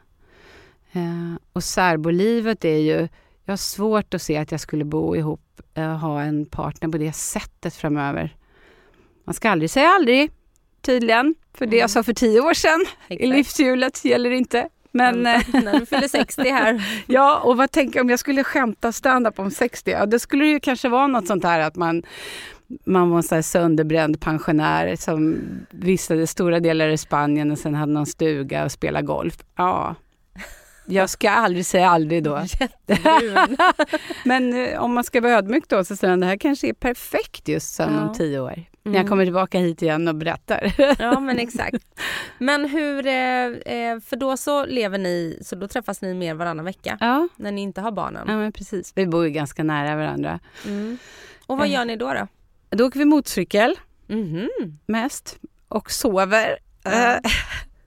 [0.92, 3.08] Eh, och särbolivet är ju,
[3.46, 6.98] jag har svårt att se att jag skulle bo ihop och ha en partner på
[6.98, 8.36] det sättet framöver.
[9.24, 10.32] Man ska aldrig säga aldrig,
[10.82, 11.36] tydligen.
[11.58, 13.30] För det jag sa för tio år sedan i Exakt.
[13.30, 14.68] livshjulet gäller inte.
[14.92, 16.84] Men, eh, När du fyller 60 här.
[17.08, 19.92] ja, och vad tänker om jag skulle skämta stand-up om 60?
[19.92, 22.04] Ja, det skulle ju kanske vara något sånt här att man,
[22.86, 25.38] man var en sån här sönderbränd pensionär som
[25.72, 29.36] vistade stora delar i Spanien och sen hade någon stuga och spelade golf.
[29.58, 29.96] Ja,
[30.86, 32.42] jag ska aldrig säga aldrig då.
[34.26, 36.74] Men eh, om man ska vara ödmjuk då så säger han det här kanske är
[36.74, 38.08] perfekt just sen Ja.
[38.08, 38.64] om tio år.
[38.90, 39.02] När Mm.
[39.02, 40.74] jag kommer tillbaka hit igen och berättar.
[41.00, 41.86] Ja men exakt.
[42.38, 43.14] Men hur, eh,
[43.46, 47.52] eh, för då så lever ni, så då träffas ni mer varannan vecka ja, när
[47.52, 48.26] ni inte har barnen.
[48.28, 48.92] ja, men precis.
[48.96, 50.40] Vi bor ju ganska nära varandra.
[50.66, 50.98] Mm.
[51.46, 51.74] Och vad Eh.
[51.74, 52.14] gör ni då?
[52.14, 52.28] då?
[52.70, 53.76] Då åker vi motorcykel
[54.08, 54.50] Mhm.
[54.86, 56.58] mest och sover.
[56.86, 56.92] Eh,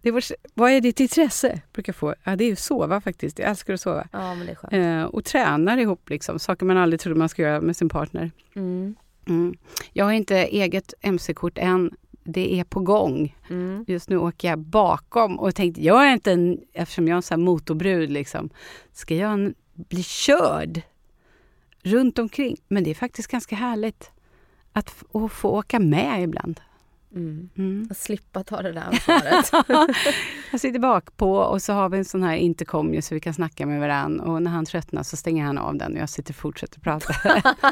[0.02, 0.22] det är vår,
[0.54, 1.60] vad är ditt intresse?
[1.72, 2.14] Brukar få.
[2.24, 3.38] Ja, det är ju sova faktiskt.
[3.38, 4.08] Jag älskar att sova.
[4.12, 5.14] Ja men det är skönt.
[5.14, 6.38] Och tränar ihop, liksom.
[6.38, 8.30] saker man aldrig trodde man skulle göra med sin partner.
[8.56, 8.94] Mm.
[9.28, 9.54] Mm.
[9.92, 11.90] Jag har inte eget mc-kort än.
[12.24, 13.36] Det är på gång.
[13.50, 13.84] Mm.
[13.88, 17.22] Just nu åker jag bakom och tänkte, jag är inte en, eftersom jag är en
[17.22, 18.50] sån här motorbrud, liksom,
[18.92, 20.82] ska jag en, bli körd
[21.82, 22.56] runt omkring?
[22.68, 24.10] Men det är faktiskt ganska härligt
[24.72, 24.90] att,
[25.30, 26.60] få åka med ibland.
[27.14, 27.48] Mm.
[27.58, 27.88] Mm.
[27.90, 29.52] Att slippa ta det där ansvaret.
[30.50, 33.20] Jag sitter bak på och så har vi en sån här intercom ju, så vi
[33.20, 34.24] kan snacka med varandra.
[34.24, 37.14] Och när han tröttnar så stänger han av den och jag sitter och fortsätter prata.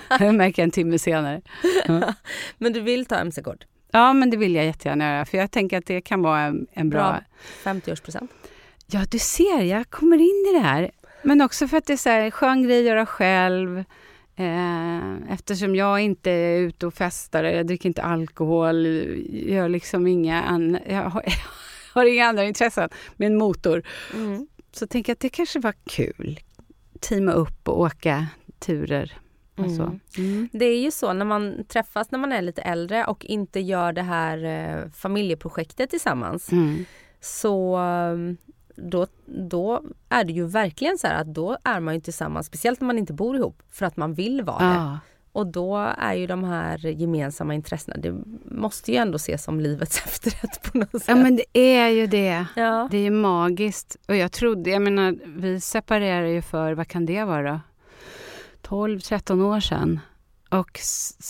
[0.18, 1.42] det märker jag en timme senare.
[2.58, 3.66] men du vill ta mc-kort?
[3.92, 5.24] Ja, men det vill jag jättegärna göra.
[5.24, 7.20] För jag tänker att det kan vara en, en bra...
[7.64, 7.72] Bra.
[7.72, 8.28] 50-årspresent?
[8.86, 10.90] Ja, du ser, jag kommer in i det här.
[11.22, 13.84] Men också för att det är så här, skön grej att göra själv.
[14.40, 18.86] Eh, eftersom jag inte är ute och festar, jag dricker inte alkohol,
[19.30, 21.32] gör liksom inga an- jag har, jag
[21.94, 23.82] har inga andra intressen med en motor.
[24.14, 24.46] Mm.
[24.72, 26.40] Så tänker jag att det kanske var kul.
[27.00, 28.26] Teama upp och åka
[28.58, 29.18] turer.
[29.56, 29.98] Och så.
[30.18, 30.48] Mm.
[30.52, 33.92] Det är ju så när man träffas när man är lite äldre och inte gör
[33.92, 36.52] det här eh, familjeprojektet tillsammans.
[36.52, 36.84] Mm.
[37.20, 37.78] Så
[38.82, 42.80] då, då är det ju verkligen så här att då är man ju tillsammans, speciellt
[42.80, 44.74] när man inte bor ihop, för att man vill vara det.
[44.74, 44.98] Ja.
[45.32, 48.14] Och då är ju de här gemensamma intressena, det
[48.44, 51.04] måste ju ändå ses som livets efterrätt på något sätt.
[51.08, 52.46] ja, men det är ju det.
[52.56, 52.88] ja.
[52.90, 53.96] Det är ju magiskt.
[54.08, 57.60] Och jag trodde, jag menar, vi separerade ju för, vad kan det vara?
[58.62, 60.00] 12-13 år sedan.
[60.48, 60.80] Och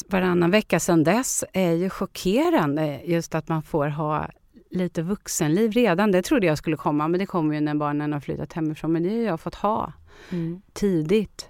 [0.08, 4.28] varannan vecka sedan dess är ju chockerande just att man får ha
[4.70, 6.12] lite vuxenliv redan.
[6.12, 8.92] Det trodde jag skulle komma, men det kommer ju när barnen har flyttat hemifrån.
[8.92, 9.92] Men det har jag fått ha
[10.32, 10.62] Mm.
[10.72, 11.48] tidigt.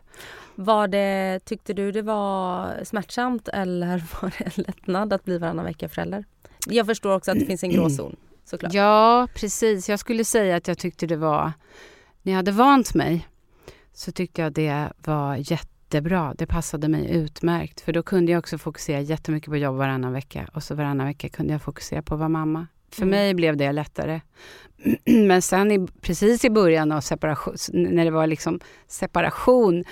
[0.54, 5.64] Var det, tyckte du det var smärtsamt eller var det en lättnad att bli varannan
[5.64, 6.24] vecka förälder?
[6.66, 8.74] Jag förstår också att det finns en gråzon såklart.
[8.74, 9.88] Ja, precis.
[9.88, 11.52] Jag skulle säga att jag tyckte det var...
[12.22, 13.28] När jag hade vant mig
[13.92, 16.34] så tyckte jag det var jättebra.
[16.38, 17.80] Det passade mig utmärkt.
[17.80, 20.48] För då kunde jag också fokusera jättemycket på jobb varannan vecka.
[20.54, 22.66] Och så varannan vecka kunde jag fokusera på att vara mamma.
[22.92, 23.10] För Mm.
[23.10, 24.20] mig blev det lättare.
[25.04, 29.84] Men sen i, precis i början av separation, när det var liksom separation,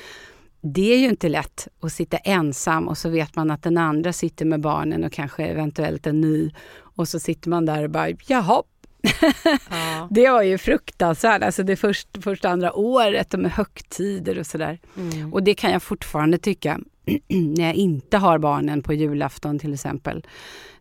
[0.60, 4.12] det är ju inte lätt att sitta ensam och så vet man att den andra
[4.12, 6.50] sitter med barnen och kanske eventuellt en ny.
[6.78, 8.62] Och så sitter man där och bara, jaha,
[9.70, 10.08] Ja.
[10.10, 11.42] det var ju fruktansvärt.
[11.42, 14.78] Alltså det först, första andra året och med högtider och sådär.
[14.96, 15.32] Mm.
[15.34, 16.80] Och det kan jag fortfarande tycka
[17.28, 20.26] när jag inte har barnen på julafton till exempel.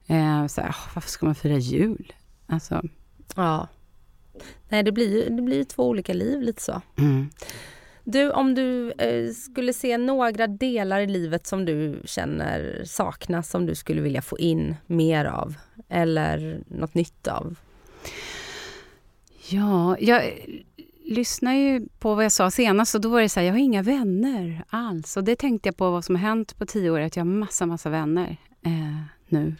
[0.08, 2.14] Eh, så här, "Åh, varför ska man fira jul?
[2.48, 2.82] Alltså,
[3.36, 3.68] ja.
[4.70, 6.82] Nej det blir det blir två olika liv lite så.
[6.98, 7.30] mm.
[8.04, 13.66] Du om du eh, skulle se några delar i livet som du känner saknas som
[13.66, 15.56] du skulle vilja få in mer av
[15.90, 17.56] eller något nytt av?
[19.50, 20.34] Ja, jag
[21.06, 23.60] lyssnar ju på vad jag sa senast och då var det så här, jag har
[23.60, 25.18] inga vänner alls.
[25.18, 27.32] Och det tänkte jag på vad som har hänt på tio år, att jag har
[27.32, 29.56] massa, massa vänner eh, nu.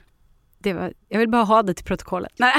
[0.60, 2.32] Det var, jag vill bara ha det till protokollet.
[2.38, 2.54] Nej.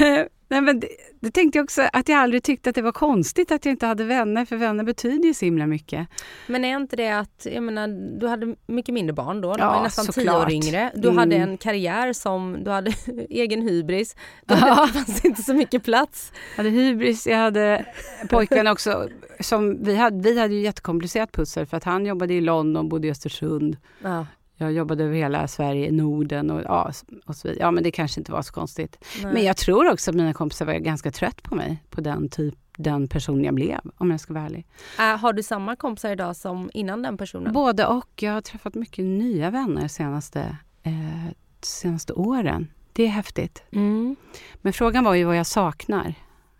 [0.50, 0.88] Nej, men det,
[1.20, 3.86] det tänkte jag också, att jag aldrig tyckte att det var konstigt att jag inte
[3.86, 6.08] hade vänner, för vänner betyder ju så himla mycket.
[6.46, 9.72] Men är inte det att, jag menar, du hade mycket mindre barn då, du Ja,
[9.72, 10.46] var nästan tio såklart.
[10.46, 10.92] år yngre.
[10.94, 11.18] Du Mm.
[11.18, 12.92] hade en karriär som, du hade
[13.30, 14.16] egen hybris.
[14.46, 14.88] Ja.
[14.94, 16.32] fanns det inte så mycket plats.
[16.56, 17.86] Jag hade hybris, jag hade
[18.28, 19.08] pojkvän också.
[19.40, 23.06] Som vi, hade, vi hade ju jättekomplicerat pussel för att han jobbade i London, bodde
[23.08, 23.76] i Östersund.
[24.02, 24.26] Ja.
[24.60, 26.92] Jag jobbade över hela Sverige, Norden och, ja,
[27.26, 27.64] och så vidare.
[27.64, 29.04] Ja, men det kanske inte var så konstigt.
[29.22, 29.32] Nej.
[29.32, 32.54] Men jag tror också att mina kompisar var ganska trött på mig, på den typ
[32.76, 34.66] den person jag blev, om jag ska vara ärlig.
[34.98, 37.52] Äh, har du samma kompisar idag som innan den personen?
[37.52, 38.22] Både och.
[38.22, 42.70] Jag har träffat mycket nya vänner senaste, eh, senaste åren.
[42.92, 43.62] Det är häftigt.
[43.72, 44.16] Mm.
[44.54, 46.14] Men frågan var ju vad jag saknar.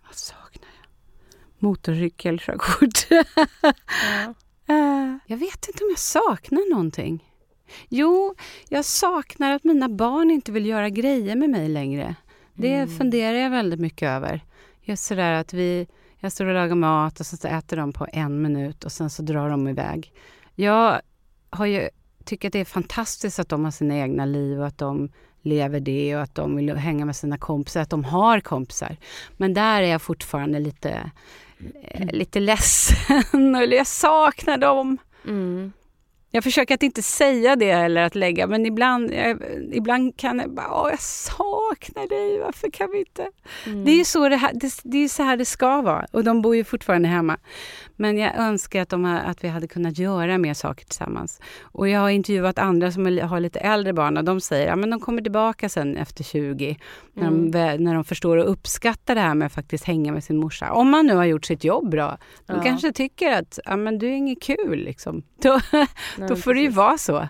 [0.05, 0.87] Vad saknar jag?
[1.59, 3.07] Motorcykelkörkort.
[4.27, 4.33] Ja.
[4.75, 7.28] Eh, jag vet inte om jag saknar någonting.
[7.89, 8.35] Jo,
[8.69, 12.15] jag saknar att mina barn inte vill göra grejer med mig längre.
[12.53, 12.97] Det Mm.
[12.97, 14.41] funderar jag väldigt mycket över.
[14.81, 15.87] Just sådär att vi,
[16.19, 19.21] jag står och lagar mat och så äter de på en minut och sen så
[19.21, 20.13] drar de iväg.
[20.55, 21.01] Jag
[21.49, 21.89] har ju,
[22.25, 25.09] tycker att det är fantastiskt att de har sina egna liv och att de
[25.41, 28.97] lever det och att de vill hänga med sina kompisar, att de har kompisar.
[29.37, 31.11] Men där är jag fortfarande lite,
[31.81, 34.97] eh, lite ledsen, jag saknar dem.
[35.27, 35.73] Mm.
[36.31, 39.37] Jag försöker att inte säga det eller att lägga, men ibland, jag,
[39.71, 43.27] ibland kan jag bara, åh jag saknar dig, varför kan vi inte?
[43.65, 43.85] Mm.
[43.85, 46.23] Det är ju så det, här, det, det är så här det ska vara och
[46.23, 47.37] de bor ju fortfarande hemma.
[47.95, 51.41] Men jag önskar att, de, att vi hade kunnat göra mer saker tillsammans.
[51.61, 54.99] Och jag har intervjuat andra som har lite äldre barn och de säger att de
[54.99, 56.77] kommer tillbaka sen efter 20
[57.13, 57.51] när, Mm.
[57.51, 60.71] de, när de förstår och uppskattar det här med att faktiskt hänga med sin morsa.
[60.71, 62.17] Om man nu har gjort sitt jobb bra.
[62.45, 62.63] De Ja.
[62.63, 64.79] kanske tycker att ja, men du är inget kul.
[64.79, 65.23] Liksom.
[65.41, 65.59] Då,
[66.19, 66.77] Nej, då får det ju precis.
[66.77, 67.27] vara så.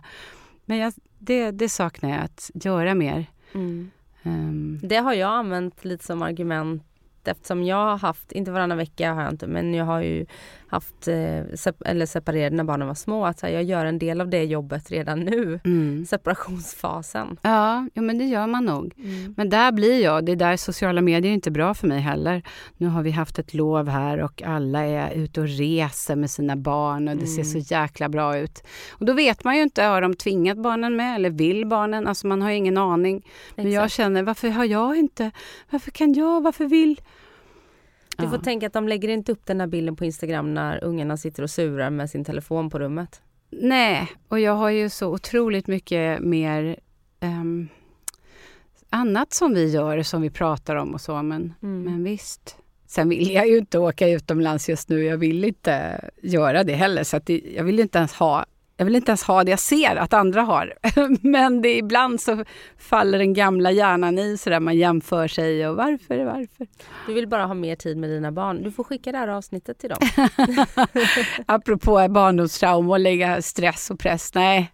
[0.65, 3.25] Men jag, det, det saknar jag, att göra mer.
[3.53, 3.91] Mm.
[4.23, 6.83] Ehm, Det har jag använt lite som argument
[7.27, 10.25] eftersom jag har haft, inte varannan vecka har jag inte, men jag har ju
[10.67, 11.39] haft, eh,
[11.85, 15.19] eller separerade när barnen var små, att jag gör en del av det jobbet redan
[15.19, 15.59] nu.
[15.65, 16.05] mm.
[16.05, 17.37] Separationsfasen.
[17.41, 18.93] Ja, jo, men det gör man nog.
[18.97, 19.33] Mm.
[19.37, 22.43] Men där blir jag, det är där sociala medier är inte bra för mig heller.
[22.77, 26.55] Nu har vi haft ett lov här och alla är ute och reser med sina
[26.55, 27.65] barn och det ser så Mm.
[27.83, 28.63] jäkla bra ut.
[28.91, 32.07] Och då vet man ju inte, har de tvingat barnen med eller vill barnen?
[32.07, 33.25] Alltså man har ju ingen aning.
[33.55, 33.93] Men jag Exakt.
[33.97, 35.31] känner, varför har jag inte?
[35.69, 36.41] Varför kan jag?
[36.43, 37.01] Varför vill?
[38.19, 38.43] Du får Ja.
[38.43, 41.49] tänka att de lägger inte upp den här bilden på Instagram när ungarna sitter och
[41.49, 43.21] surar med sin telefon på rummet.
[43.51, 46.79] Nej, och jag har ju så otroligt mycket mer
[47.19, 47.67] ehm,
[48.89, 51.83] annat som vi gör, som vi pratar om och så, men, Mm.
[51.83, 52.55] men visst.
[52.87, 55.03] Sen vill jag ju inte åka utomlands just nu.
[55.03, 57.03] Jag vill inte göra det heller.
[57.03, 58.45] Så det, jag vill inte ens ha
[58.79, 60.73] jag vill inte ens ha det jag ser att andra har.
[61.27, 62.45] Men det, ibland så
[62.77, 66.67] faller den gamla hjärnan i sådär man jämför sig och varför, varför?
[67.07, 68.63] Du vill bara ha mer tid med dina barn.
[68.63, 69.97] Du får skicka det här avsnittet till dem.
[71.45, 74.33] Apropå barndomstrauma och lägga stress och press.
[74.33, 74.71] Nej,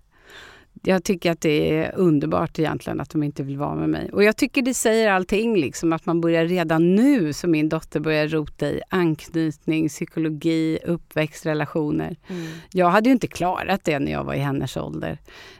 [0.84, 4.10] jag tycker att det är underbart egentligen att de inte vill vara med mig.
[4.14, 8.00] Och jag tycker det säger allting, liksom, att man börjar redan nu, som min dotter
[8.00, 12.16] börjar rota i anknytning, psykologi, uppväxtrelationer.
[12.28, 12.48] Mm.
[12.72, 15.18] Jag hade ju inte klarat det när jag var i hennes ålder.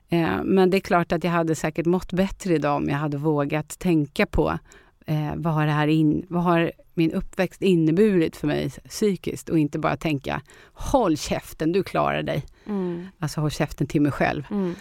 [0.10, 3.18] Eh, men det är klart att jag hade säkert mått bättre idag om jag hade
[3.18, 4.60] vågat tänka på
[5.06, 9.60] eh, vad, har det här in, vad har min uppväxt inneburit för mig psykiskt och
[9.60, 10.42] inte bara tänka
[10.74, 12.46] håll käften, du klarar dig.
[12.68, 13.08] Mm.
[13.20, 14.44] Alltså håll käften till mig själv.
[14.52, 14.76] Mm.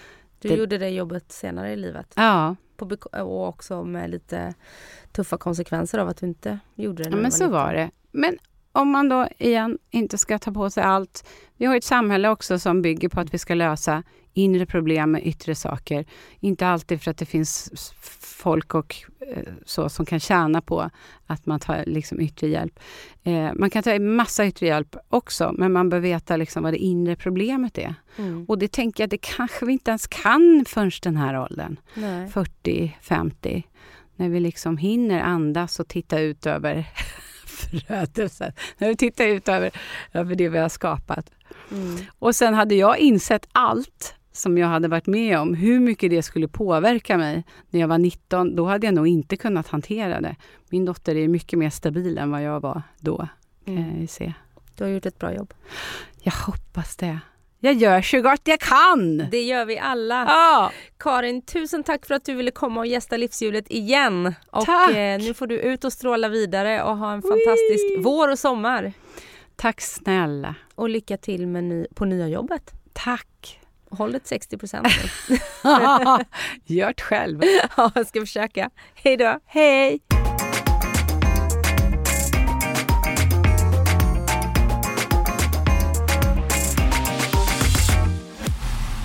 [0.49, 2.13] Du Det- gjorde det jobbet senare i livet.
[2.17, 4.55] Ja, På och också med lite
[5.13, 7.53] tuffa konsekvenser av att du inte gjorde det ja men så 19.
[7.53, 7.91] var det.
[8.11, 8.39] Men
[8.73, 11.29] om man då igen inte ska ta på sig allt.
[11.57, 14.03] Vi har ett samhälle också som bygger på att vi ska lösa
[14.35, 16.05] inre problem med yttre saker.
[16.41, 17.71] Inte alltid för att det finns
[18.21, 20.91] folk och eh, så som kan tjäna på
[21.27, 22.81] att man tar liksom yttre hjälp.
[23.23, 26.79] Eh, man kan ta massa yttre hjälp också, men man bör veta liksom vad det
[26.79, 27.95] inre problemet är.
[28.17, 28.45] Mm.
[28.49, 31.77] Och det tänker jag, det kanske vi inte ens kan förrän den här åldern.
[31.95, 32.29] Nej.
[32.29, 33.63] 40, 50.
[34.17, 36.87] När vi liksom hinner andas och titta ut över
[37.47, 38.53] förödelsen.
[38.79, 39.71] När vi tittar ut över,
[40.13, 41.31] över det vi har skapat.
[41.71, 41.97] Mm.
[42.19, 46.23] Och sen hade jag insett allt som jag hade varit med om, hur mycket det
[46.23, 50.37] skulle påverka mig när jag var 19, då hade jag nog inte kunnat hantera det.
[50.71, 53.29] Min dotter är mycket mer stabil än vad jag var då,
[53.67, 54.01] Mm.
[54.01, 54.33] ju se.
[54.77, 55.55] Du har gjort ett bra jobb.
[56.23, 57.19] Jag hoppas det.
[57.61, 59.17] Jag gör så gott jag kan!
[59.31, 60.25] Det gör vi alla.
[60.29, 64.35] Ja, Karin, tusen tack för att du ville komma och gästa Livshjulet igen.
[64.51, 64.97] Och Tack.
[64.97, 68.03] eh, nu får du ut och stråla vidare och ha en fantastisk Wee.
[68.03, 68.93] vår och sommar.
[69.57, 70.55] tack snälla.
[70.75, 72.73] Och lycka till med ny, på nya jobbet.
[72.93, 73.27] Tack.
[73.95, 74.89] Håll ett 60 procent.
[76.65, 77.41] Gör det själv.
[77.77, 78.71] ja, jag ska försöka.
[78.95, 79.39] Hej då.
[79.47, 80.01] Hej!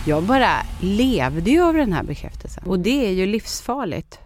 [0.08, 4.20] Jag bara levde ju över den här bekräftelsen och det är ju livsfarligt.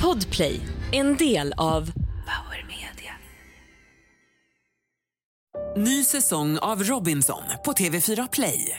[0.00, 0.60] Podplay,
[0.92, 3.12] en del av Power Media.
[5.76, 8.78] Ny säsong av Robinson på TV4 Play.